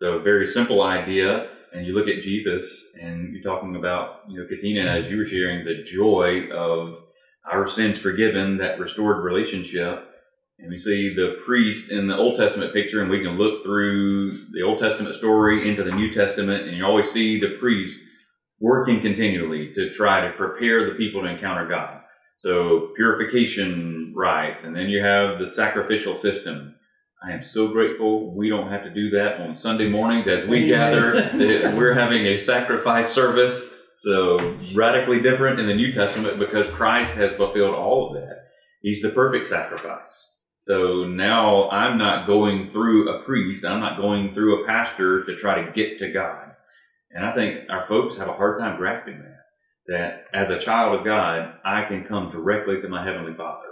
So, 0.00 0.20
very 0.20 0.46
simple 0.46 0.82
idea. 0.82 1.48
And 1.72 1.86
you 1.86 1.92
look 1.92 2.08
at 2.08 2.22
Jesus, 2.22 2.92
and 3.02 3.34
you're 3.34 3.42
talking 3.42 3.76
about, 3.76 4.20
you 4.26 4.40
know, 4.40 4.46
Katina, 4.48 4.98
as 4.98 5.10
you 5.10 5.18
were 5.18 5.26
sharing, 5.26 5.66
the 5.66 5.82
joy 5.82 6.48
of 6.50 6.96
our 7.50 7.68
sins 7.68 7.98
forgiven, 7.98 8.56
that 8.56 8.78
restored 8.78 9.22
relationship. 9.22 10.07
And 10.58 10.70
we 10.70 10.78
see 10.78 11.14
the 11.14 11.36
priest 11.44 11.90
in 11.90 12.08
the 12.08 12.16
Old 12.16 12.36
Testament 12.36 12.74
picture, 12.74 13.00
and 13.00 13.10
we 13.10 13.22
can 13.22 13.38
look 13.38 13.62
through 13.62 14.32
the 14.52 14.62
Old 14.62 14.80
Testament 14.80 15.14
story 15.14 15.68
into 15.68 15.84
the 15.84 15.92
New 15.92 16.12
Testament, 16.12 16.66
and 16.66 16.76
you 16.76 16.84
always 16.84 17.10
see 17.10 17.38
the 17.38 17.56
priest 17.58 18.00
working 18.60 19.00
continually 19.00 19.72
to 19.74 19.90
try 19.90 20.26
to 20.26 20.32
prepare 20.32 20.88
the 20.88 20.96
people 20.96 21.22
to 21.22 21.28
encounter 21.28 21.68
God. 21.68 22.00
So 22.38 22.92
purification 22.96 24.12
rites, 24.16 24.64
and 24.64 24.74
then 24.74 24.88
you 24.88 25.02
have 25.02 25.38
the 25.38 25.46
sacrificial 25.46 26.16
system. 26.16 26.74
I 27.22 27.32
am 27.32 27.42
so 27.42 27.68
grateful 27.68 28.34
we 28.34 28.48
don't 28.48 28.70
have 28.70 28.84
to 28.84 28.90
do 28.90 29.10
that 29.10 29.40
on 29.40 29.54
Sunday 29.54 29.88
mornings 29.88 30.28
as 30.28 30.46
we 30.46 30.66
gather. 30.66 31.12
We're 31.76 31.94
having 31.94 32.26
a 32.26 32.36
sacrifice 32.36 33.12
service. 33.12 33.74
So 34.00 34.56
radically 34.74 35.20
different 35.20 35.58
in 35.58 35.66
the 35.66 35.74
New 35.74 35.92
Testament 35.92 36.38
because 36.38 36.68
Christ 36.68 37.16
has 37.16 37.36
fulfilled 37.36 37.74
all 37.74 38.08
of 38.08 38.22
that. 38.22 38.44
He's 38.82 39.02
the 39.02 39.08
perfect 39.08 39.48
sacrifice. 39.48 40.24
So 40.58 41.04
now 41.04 41.70
I'm 41.70 41.98
not 41.98 42.26
going 42.26 42.70
through 42.72 43.08
a 43.08 43.22
priest, 43.22 43.64
I'm 43.64 43.80
not 43.80 43.96
going 43.96 44.34
through 44.34 44.62
a 44.62 44.66
pastor 44.66 45.24
to 45.24 45.36
try 45.36 45.62
to 45.62 45.72
get 45.72 45.98
to 46.00 46.12
God. 46.12 46.50
And 47.12 47.24
I 47.24 47.32
think 47.34 47.70
our 47.70 47.86
folks 47.86 48.16
have 48.16 48.28
a 48.28 48.34
hard 48.34 48.58
time 48.58 48.76
grasping 48.76 49.20
that. 49.20 49.36
That 49.86 50.24
as 50.34 50.50
a 50.50 50.58
child 50.58 50.98
of 50.98 51.06
God, 51.06 51.54
I 51.64 51.84
can 51.88 52.04
come 52.04 52.30
directly 52.30 52.80
to 52.82 52.88
my 52.88 53.04
Heavenly 53.04 53.34
Father. 53.34 53.68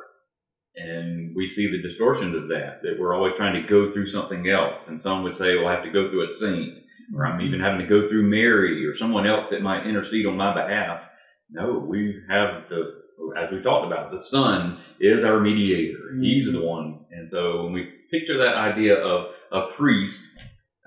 And 0.77 1.35
we 1.35 1.47
see 1.47 1.71
the 1.71 1.83
distortions 1.83 2.37
of 2.37 2.49
that, 2.49 2.81
that 2.83 2.97
we're 2.99 3.15
always 3.15 3.35
trying 3.35 3.61
to 3.61 3.69
go 3.69 3.93
through 3.93 4.07
something 4.07 4.49
else. 4.49 4.89
And 4.89 5.01
some 5.01 5.25
would 5.25 5.35
say, 5.35 5.57
well, 5.57 5.67
I 5.67 5.75
have 5.75 5.85
to 5.85 5.91
go 5.91 6.09
through 6.09 6.23
a 6.23 6.27
saint, 6.29 6.79
or 7.15 7.27
I'm 7.27 7.41
even 7.41 7.61
having 7.61 7.81
to 7.81 7.87
go 7.87 8.09
through 8.09 8.31
Mary 8.31 8.87
or 8.87 8.97
someone 8.97 9.27
else 9.27 9.49
that 9.49 9.63
might 9.63 9.87
intercede 9.87 10.27
on 10.27 10.37
my 10.37 10.55
behalf. 10.55 11.09
No, 11.51 11.79
we 11.79 12.23
have 12.31 12.69
the, 12.69 13.03
as 13.37 13.51
we 13.51 13.61
talked 13.61 13.87
about, 13.87 14.13
the 14.13 14.19
Son 14.19 14.79
is 15.01 15.25
our 15.25 15.41
mediator. 15.41 15.99
He's 16.21 16.51
the 16.51 16.61
one. 16.61 17.05
And 17.11 17.29
so 17.29 17.65
when 17.65 17.73
we 17.73 17.89
picture 18.11 18.39
that 18.39 18.55
idea 18.55 18.95
of 18.95 19.33
a 19.53 19.73
priest, 19.73 20.21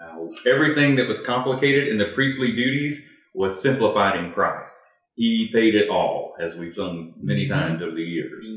uh, 0.02 0.18
everything 0.52 0.96
that 0.96 1.08
was 1.08 1.20
complicated 1.20 1.88
in 1.88 1.98
the 1.98 2.12
priestly 2.14 2.52
duties 2.52 3.04
was 3.34 3.62
simplified 3.62 4.18
in 4.18 4.32
Christ. 4.32 4.74
He 5.16 5.50
paid 5.54 5.76
it 5.76 5.90
all, 5.90 6.36
as 6.42 6.56
we've 6.56 6.74
sung 6.74 7.14
many 7.22 7.48
times 7.48 7.82
over 7.82 7.96
the 7.96 8.02
years. 8.02 8.48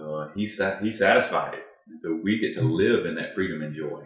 Uh, 0.00 0.28
he, 0.34 0.46
sat, 0.46 0.82
he 0.82 0.90
satisfied 0.90 1.54
it. 1.54 1.62
And 1.88 2.00
so 2.00 2.20
we 2.22 2.40
get 2.40 2.54
to 2.54 2.62
live 2.62 3.06
in 3.06 3.14
that 3.14 3.34
freedom 3.34 3.62
and 3.62 3.74
joy. 3.74 4.02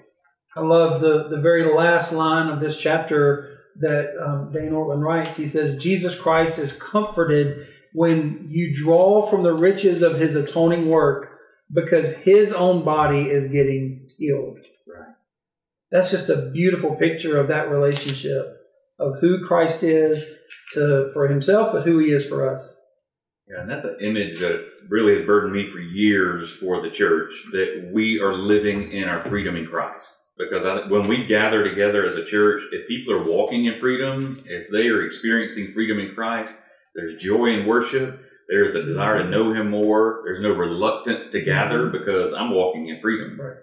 I 0.57 0.61
love 0.61 1.01
the, 1.01 1.29
the 1.29 1.41
very 1.41 1.65
last 1.65 2.13
line 2.13 2.49
of 2.49 2.61
this 2.61 2.81
chapter 2.81 3.59
that 3.77 4.11
um, 4.23 4.53
Dane 4.53 4.73
Ortlund 4.73 5.03
writes. 5.03 5.37
He 5.37 5.47
says, 5.47 5.79
Jesus 5.79 6.21
Christ 6.21 6.59
is 6.59 6.73
comforted 6.73 7.67
when 7.93 8.47
you 8.49 8.75
draw 8.75 9.29
from 9.29 9.43
the 9.43 9.53
riches 9.53 10.03
of 10.03 10.19
his 10.19 10.35
atoning 10.35 10.89
work 10.89 11.31
because 11.73 12.17
his 12.19 12.53
own 12.53 12.85
body 12.85 13.31
is 13.31 13.49
getting 13.49 14.09
healed. 14.19 14.59
Right. 14.87 15.15
That's 15.91 16.11
just 16.11 16.31
a 16.31 16.51
beautiful 16.53 16.95
picture 16.97 17.39
of 17.39 17.49
that 17.49 17.71
relationship 17.71 18.57
of 18.99 19.19
who 19.21 19.45
Christ 19.45 19.83
is 19.83 20.25
to 20.73 21.11
for 21.13 21.29
himself, 21.29 21.73
but 21.73 21.85
who 21.85 21.99
he 21.99 22.13
is 22.13 22.27
for 22.27 22.49
us. 22.49 22.87
Yeah, 23.49 23.63
and 23.63 23.71
that's 23.71 23.85
an 23.85 23.97
image 24.01 24.39
that 24.41 24.65
really 24.89 25.17
has 25.17 25.27
burdened 25.27 25.53
me 25.53 25.69
for 25.73 25.81
years 25.81 26.53
for 26.53 26.83
the 26.83 26.91
church 26.91 27.33
that 27.51 27.91
we 27.93 28.21
are 28.21 28.33
living 28.33 28.93
in 28.93 29.05
our 29.05 29.25
freedom 29.25 29.57
in 29.57 29.67
Christ. 29.67 30.15
Because 30.39 30.65
I, 30.65 30.89
when 30.89 31.09
we 31.09 31.27
gather 31.27 31.69
together 31.69 32.07
as 32.07 32.17
a 32.17 32.25
church, 32.25 32.63
if 32.73 32.87
people 32.87 33.13
are 33.13 33.29
walking 33.29 33.67
in 33.67 33.77
freedom, 33.79 34.43
if 34.47 34.71
they 34.71 34.87
are 34.87 35.05
experiencing 35.05 35.73
freedom 35.73 35.99
in 35.99 36.15
Christ, 36.15 36.53
there's 36.95 37.23
joy 37.23 37.47
in 37.47 37.67
worship. 37.67 38.21
There's 38.49 38.75
a 38.75 38.83
desire 38.83 39.23
to 39.23 39.31
know 39.31 39.53
Him 39.53 39.71
more. 39.71 40.23
There's 40.25 40.43
no 40.43 40.51
reluctance 40.53 41.29
to 41.29 41.41
gather 41.41 41.89
because 41.89 42.33
I'm 42.37 42.53
walking 42.55 42.89
in 42.89 43.01
freedom. 43.01 43.39
Right. 43.41 43.57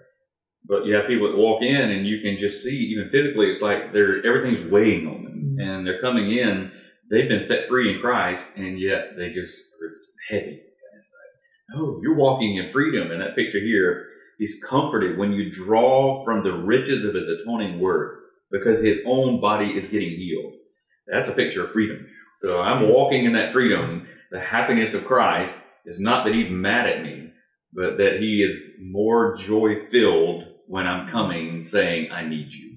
But 0.66 0.86
you 0.86 0.94
have 0.94 1.06
people 1.06 1.28
that 1.30 1.36
walk 1.38 1.62
in 1.62 1.90
and 1.90 2.06
you 2.06 2.20
can 2.20 2.38
just 2.40 2.62
see, 2.62 2.76
even 2.92 3.10
physically, 3.10 3.46
it's 3.46 3.62
like 3.62 3.92
they're 3.92 4.24
everything's 4.26 4.70
weighing 4.70 5.06
on 5.06 5.24
them, 5.24 5.56
Mhm. 5.58 5.62
and 5.62 5.86
they're 5.86 6.00
coming 6.00 6.30
in. 6.32 6.70
They've 7.10 7.28
been 7.28 7.40
set 7.40 7.68
free 7.68 7.94
in 7.94 8.00
Christ, 8.00 8.46
and 8.56 8.78
yet 8.78 9.16
they 9.16 9.30
just 9.30 9.58
are 9.80 9.94
heavy. 10.28 10.60
Like, 10.60 11.80
oh, 11.80 12.00
you're 12.02 12.16
walking 12.16 12.56
in 12.56 12.70
freedom. 12.70 13.10
And 13.10 13.20
that 13.20 13.34
picture 13.36 13.60
here, 13.60 14.06
he's 14.38 14.62
comforted 14.62 15.16
when 15.18 15.32
you 15.32 15.50
draw 15.50 16.22
from 16.24 16.42
the 16.42 16.52
riches 16.52 17.04
of 17.04 17.14
his 17.14 17.28
atoning 17.28 17.80
work 17.80 18.20
because 18.50 18.82
his 18.82 19.00
own 19.06 19.40
body 19.40 19.70
is 19.76 19.88
getting 19.88 20.10
healed. 20.10 20.54
That's 21.06 21.28
a 21.28 21.32
picture 21.32 21.64
of 21.64 21.72
freedom. 21.72 22.06
So 22.40 22.60
I'm 22.60 22.88
walking 22.88 23.24
in 23.24 23.32
that 23.32 23.52
freedom. 23.52 24.06
The 24.30 24.40
happiness 24.40 24.94
of 24.94 25.04
Christ 25.04 25.56
is 25.84 25.98
not 25.98 26.24
that 26.24 26.34
he's 26.34 26.50
mad 26.50 26.88
at 26.88 27.02
me, 27.02 27.32
but 27.72 27.96
that 27.96 28.18
he 28.20 28.42
is 28.42 28.56
more 28.80 29.36
joy 29.36 29.80
filled 29.90 30.44
when 30.66 30.86
I'm 30.86 31.10
coming 31.10 31.64
saying, 31.64 32.12
I 32.12 32.26
need 32.26 32.52
you. 32.52 32.76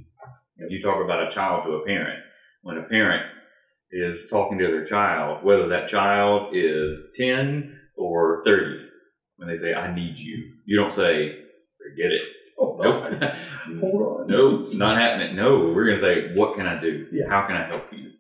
And 0.58 0.71
you 0.71 0.82
talk 0.82 1.04
about 1.04 1.28
a 1.28 1.32
child 1.32 1.65
to 1.65 1.74
a 1.74 1.86
parent. 1.86 2.24
When 2.63 2.78
a 2.78 2.84
parent 2.84 3.24
is 3.91 4.28
talking 4.30 4.58
to 4.60 4.67
their 4.67 4.86
child, 4.86 5.43
whether 5.43 5.67
that 5.69 5.88
child 5.88 6.56
is 6.56 7.00
10 7.15 7.80
or 7.97 8.41
30, 8.45 8.88
when 9.38 9.50
they 9.50 9.58
say, 9.58 9.74
I 9.74 9.93
need 9.93 10.17
you, 10.17 10.54
you 10.65 10.80
don't 10.80 10.93
say, 10.93 11.36
forget 11.78 12.12
it. 12.12 12.21
Oh, 12.58 12.78
Nope. 12.80 13.34
Hold 13.80 14.21
on. 14.21 14.28
no, 14.28 14.58
not 14.71 14.97
happening. 14.97 15.36
No, 15.36 15.71
we're 15.76 15.86
going 15.86 15.97
to 15.97 16.02
say, 16.02 16.36
what 16.36 16.56
can 16.56 16.65
I 16.65 16.80
do? 16.80 17.08
Yeah. 17.12 17.28
How 17.28 17.45
can 17.47 17.56
I 17.56 17.67
help 17.67 17.86
you? 17.91 18.11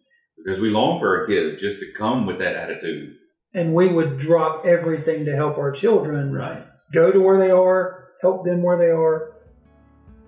Because 0.43 0.59
we 0.59 0.69
long 0.69 0.99
for 0.99 1.19
our 1.19 1.27
kids 1.27 1.61
just 1.61 1.79
to 1.79 1.91
come 1.97 2.25
with 2.25 2.39
that 2.39 2.55
attitude. 2.55 3.15
And 3.53 3.73
we 3.73 3.89
would 3.89 4.17
drop 4.17 4.65
everything 4.65 5.25
to 5.25 5.35
help 5.35 5.57
our 5.57 5.71
children 5.71 6.33
Right. 6.33 6.63
go 6.93 7.11
to 7.11 7.19
where 7.19 7.37
they 7.37 7.51
are, 7.51 8.07
help 8.21 8.45
them 8.45 8.63
where 8.63 8.77
they 8.77 8.89
are. 8.89 9.33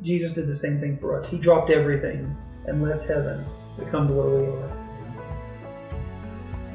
Jesus 0.01 0.33
did 0.33 0.47
the 0.47 0.55
same 0.55 0.79
thing 0.79 0.97
for 0.97 1.17
us. 1.17 1.29
He 1.29 1.37
dropped 1.37 1.69
everything 1.69 2.35
and 2.67 2.83
left 2.83 3.07
heaven 3.07 3.43
to 3.79 3.85
come 3.85 4.07
to 4.07 4.13
where 4.13 4.41
we 4.41 4.47
are. 4.47 4.82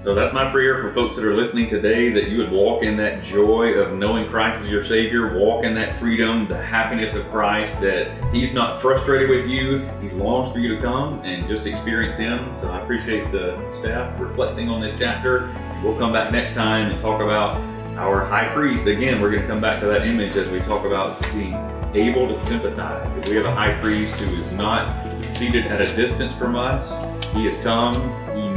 So 0.05 0.15
that's 0.15 0.33
my 0.33 0.51
prayer 0.51 0.81
for 0.81 0.95
folks 0.95 1.17
that 1.17 1.25
are 1.25 1.35
listening 1.35 1.69
today 1.69 2.13
that 2.13 2.29
you 2.29 2.39
would 2.39 2.53
walk 2.53 2.85
in 2.85 2.97
that 2.99 3.25
joy 3.25 3.73
of 3.73 3.99
knowing 3.99 4.31
Christ 4.31 4.63
as 4.63 4.71
your 4.71 4.85
Savior, 4.85 5.37
walk 5.37 5.65
in 5.65 5.75
that 5.75 5.99
freedom, 5.99 6.47
the 6.47 6.57
happiness 6.57 7.15
of 7.15 7.29
Christ, 7.31 7.81
that 7.81 8.33
He's 8.33 8.55
not 8.55 8.81
frustrated 8.81 9.29
with 9.29 9.47
you. 9.47 9.81
He 10.01 10.09
longs 10.11 10.53
for 10.53 10.61
you 10.61 10.77
to 10.77 10.81
come 10.81 11.21
and 11.25 11.49
just 11.49 11.67
experience 11.67 12.17
Him. 12.17 12.55
So 12.61 12.71
I 12.71 12.81
appreciate 12.81 13.33
the 13.33 13.59
staff 13.81 14.19
reflecting 14.21 14.69
on 14.69 14.81
this 14.81 14.97
chapter. 15.01 15.53
We'll 15.83 15.99
come 15.99 16.13
back 16.13 16.31
next 16.31 16.55
time 16.55 16.93
and 16.93 17.01
talk 17.03 17.21
about 17.21 17.61
our 17.99 18.25
high 18.25 18.55
priest. 18.55 18.87
Again, 18.87 19.21
we're 19.21 19.33
going 19.33 19.43
to 19.43 19.49
come 19.49 19.61
back 19.61 19.81
to 19.81 19.87
that 19.89 20.07
image 20.07 20.37
as 20.37 20.49
we 20.49 20.61
talk 20.61 20.87
about 20.87 21.21
being 21.33 21.55
able 21.95 22.29
to 22.29 22.37
sympathize. 22.37 23.13
If 23.19 23.29
we 23.29 23.35
have 23.35 23.47
a 23.47 23.55
high 23.55 23.79
priest 23.81 24.15
who 24.21 24.41
is 24.41 24.53
not 24.53 25.25
seated 25.25 25.67
at 25.67 25.81
a 25.81 25.97
distance 25.97 26.35
from 26.37 26.55
us, 26.55 26.89
he 27.35 27.47
has 27.47 27.57
come, 27.65 27.95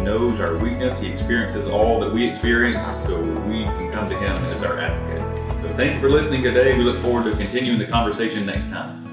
knows 0.04 0.40
our 0.40 0.58
weakness, 0.58 1.00
he 1.00 1.08
experiences 1.08 1.68
all 1.68 2.00
that 2.00 2.12
we 2.12 2.30
experience, 2.30 2.84
so 3.06 3.20
we 3.20 3.64
can 3.64 3.92
come 3.92 4.10
to 4.10 4.18
him 4.18 4.36
as 4.56 4.64
our 4.64 4.80
advocate. 4.80 5.22
So 5.62 5.76
thank 5.76 5.96
you 5.96 6.00
for 6.00 6.10
listening 6.10 6.44
today. 6.44 6.78
We 6.78 6.84
look 6.84 7.02
forward 7.02 7.26
to 7.26 7.38
continuing 7.38 7.80
the 7.80 7.88
conversation 7.88 8.46
next 8.46 8.66
time. 8.70 9.11